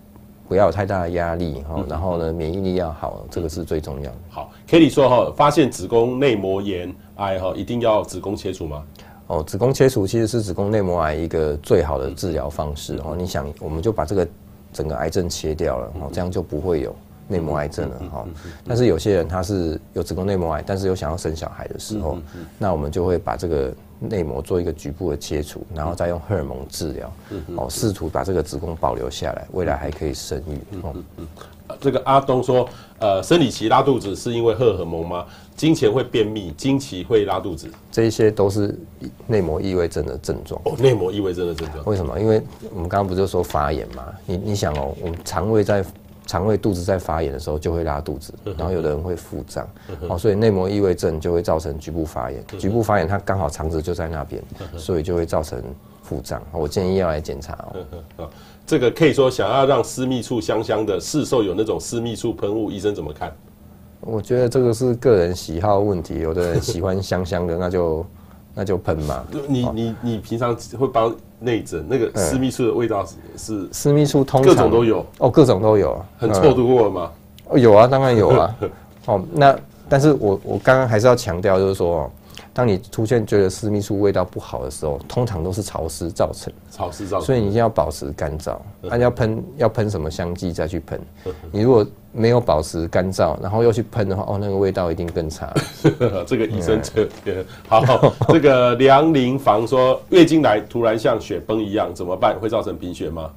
[0.47, 4.17] 不要有太大的压力哈，然后呢，免疫力要好，这个是最重要的。
[4.29, 8.83] 好，Kelly 说哈，发现子宫内膜炎癌哈，一定要子宫切除吗？
[9.27, 13.15] 哦，子宫切除其实是子宫内膜癌一个最好的治疗方式哦。
[13.17, 14.27] 你想，我们就把这个。
[14.73, 16.95] 整个癌症切掉了，哦，这样就不会有
[17.27, 18.25] 内膜癌症了，哈。
[18.67, 22.17] 但是有些人他是有子宫内膜癌，但是又想要生小孩的时候，
[22.57, 27.13] 那我们就会把这个内膜做一个局部的切除，然后再用荷尔蒙治疗，
[27.55, 30.59] 哦，试图把这个子宫保留下来，未来还可以生育。
[30.81, 30.95] 哦，
[31.79, 32.67] 这个阿东说，
[32.99, 35.25] 呃，生理期拉肚子是因为荷尔蒙吗？
[35.55, 38.75] 经前会便秘，经期会拉肚子，这一些都是
[39.27, 40.59] 内膜异位症的症状。
[40.65, 42.19] 哦，内膜异位症的症状，为什么？
[42.19, 42.41] 因为
[42.73, 44.05] 我们刚刚不就说发炎嘛？
[44.25, 45.85] 你你想哦，我们肠胃在
[46.25, 49.67] 肠胃肚子在发炎的时候就会拉肚子，然后有的人会腹胀，
[50.07, 52.43] 哦，所以内膜异位症就会造成局部发炎。
[52.57, 54.41] 局部发炎它刚好肠子就在那边，
[54.75, 55.61] 所以就会造成
[56.01, 56.41] 腹胀。
[56.51, 57.53] 我建议要来检查
[58.17, 58.29] 哦。
[58.65, 63.31] 这个可以说想要让私密处香香的，市售有那种私密处喷雾，医生怎么看？
[63.99, 68.05] 我觉得这个是个人喜好问题，有的人喜欢香香的，那就
[68.55, 69.23] 那就喷嘛。
[69.47, 77.11] 你你你平常会帮内诊那个私密处的味道是是私密处通常各种都有哦，各种都有，很臭度过了吗？
[77.49, 78.55] 哦，有啊，当然有啊。
[79.07, 79.55] 哦，那
[79.89, 82.09] 但是我我刚刚还是要强调，就是说。
[82.53, 86.53] 当你出现觉得私密处味道不好的时候，通常都是潮湿造成。
[86.69, 88.55] 潮湿造成，所以你一定要保持干燥。
[88.81, 91.01] 那要喷要喷什么香剂再去喷？
[91.51, 95.51] 你如果没有保持干燥，然后又去喷的话，哦，那个味道一定更差。
[96.27, 97.09] 这个医生这
[97.67, 98.13] 好。
[98.27, 102.39] 这个梁林房说，月经来突然像雪崩一样怎么办？
[102.39, 103.31] 会造成贫血吗？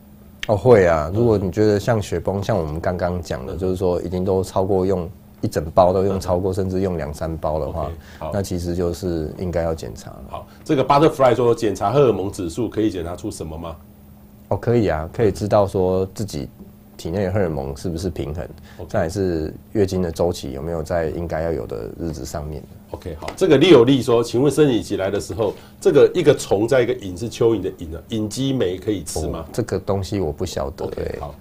[0.49, 1.11] 哦，会啊。
[1.15, 5.09] 如果你觉得像雪崩，像我们刚刚讲的，就是说已经都超过用。
[5.43, 7.91] 一整包都用超过，甚至用两三包的话，
[8.33, 10.25] 那其实就是应该要检查了。
[10.31, 13.77] 好，这个 Butterfly 说，检查荷尔蒙指数可以检查出什么吗？
[14.49, 16.49] 哦，可以啊，可以知道说自己
[16.97, 18.49] 体内荷尔蒙是不是平衡，
[18.89, 22.63] 再来是月经的周期有没有在应该要有的日子上面。
[22.93, 29.45] OK，好，这个利有利说，请问生理期来的时候，这个一个虫在一个蝇是蚯蚓的蝇啊，隐肌酶可以吃吗？
[29.53, 30.87] 这个东西我不晓得。
[30.87, 31.35] OK，好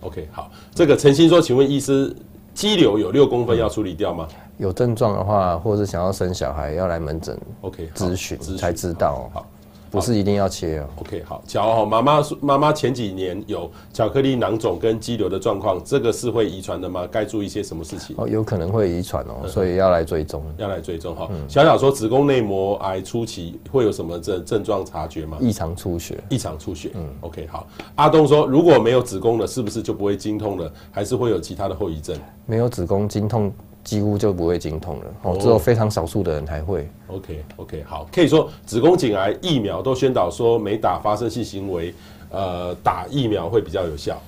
[0.00, 2.16] ，OK，好，这个陈鑫说，请问医师。
[2.54, 4.28] 肌瘤有六公分要处理掉吗？
[4.58, 9.30] 有症状的话，或者是想要生小孩，要来门诊 OK 咨询才知道。
[9.32, 9.46] 好，
[9.92, 10.88] 不是一定要切哦。
[10.96, 11.42] OK，好。
[11.46, 17.06] 巧哦妈妈妈妈前几年有巧克力囊肿跟肌瘤的状况，这个是会遗传的吗？
[17.10, 18.16] 该注意一些什么事情？
[18.18, 20.42] 哦，有可能会遗传哦，所以要来追踪。
[20.56, 21.28] 要来追踪哈。
[21.46, 25.36] 小小说子宫内膜癌初期会有什么症症状察觉吗？
[25.40, 26.18] 异常出血。
[26.30, 26.90] 异常出血。
[26.94, 27.66] 嗯，OK，好。
[27.96, 30.72] 阿东说，如果没有子宫了，是不是就不会经痛了？
[30.90, 32.16] 还是会有其他的后遗症？
[32.46, 33.52] 没有子宫经痛，
[33.84, 36.88] 几乎就不会经痛了哦，只有非常少数的人才会。
[37.08, 41.94] OK OK，好，可以说子宫颈癌疫苗都宣导说没打发生性行为，
[42.30, 44.20] 呃，打疫苗会比较有效，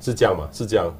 [0.00, 0.48] 是这样吗？
[0.52, 0.92] 是这样。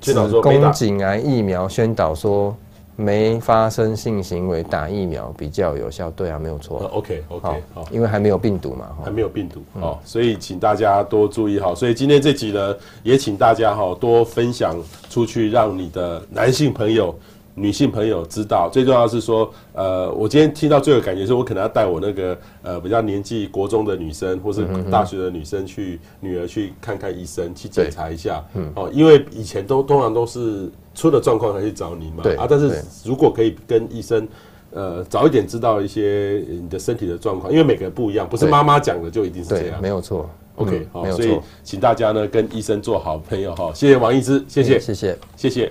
[0.00, 2.56] 子宫颈癌疫苗宣导说。
[2.96, 6.78] 没发生性行为打疫苗比较有效，对啊，没有错。
[6.92, 11.74] OK OK 好，因为还没有病毒嘛，还没有病毒哦，所以请大家多注意哈。
[11.74, 14.76] 所以今天这集呢，也请大家哈多分享
[15.08, 17.14] 出去，让你的男性朋友
[17.54, 34.26] 女性朋友知道，最重要的是说，呃，我今天听到最有感觉是我可能要带我那个呃比较年纪国中的女生，或是大学的女生去女儿去看看医生，去检查一下，嗯，哦，因为以前都通常都是出了状况才去找你嘛，对啊，但是如果可以跟医生。
[34.74, 39.78] 呃，早一点知道一些你的身体的状况，因为每个人不一样，不是妈妈讲的就一定是这样。
[39.82, 40.26] 没有错。
[40.56, 43.70] OK，好，所以请大家呢跟医生做好朋友哈。
[43.74, 45.70] 谢谢王医师，谢谢，谢谢，谢谢。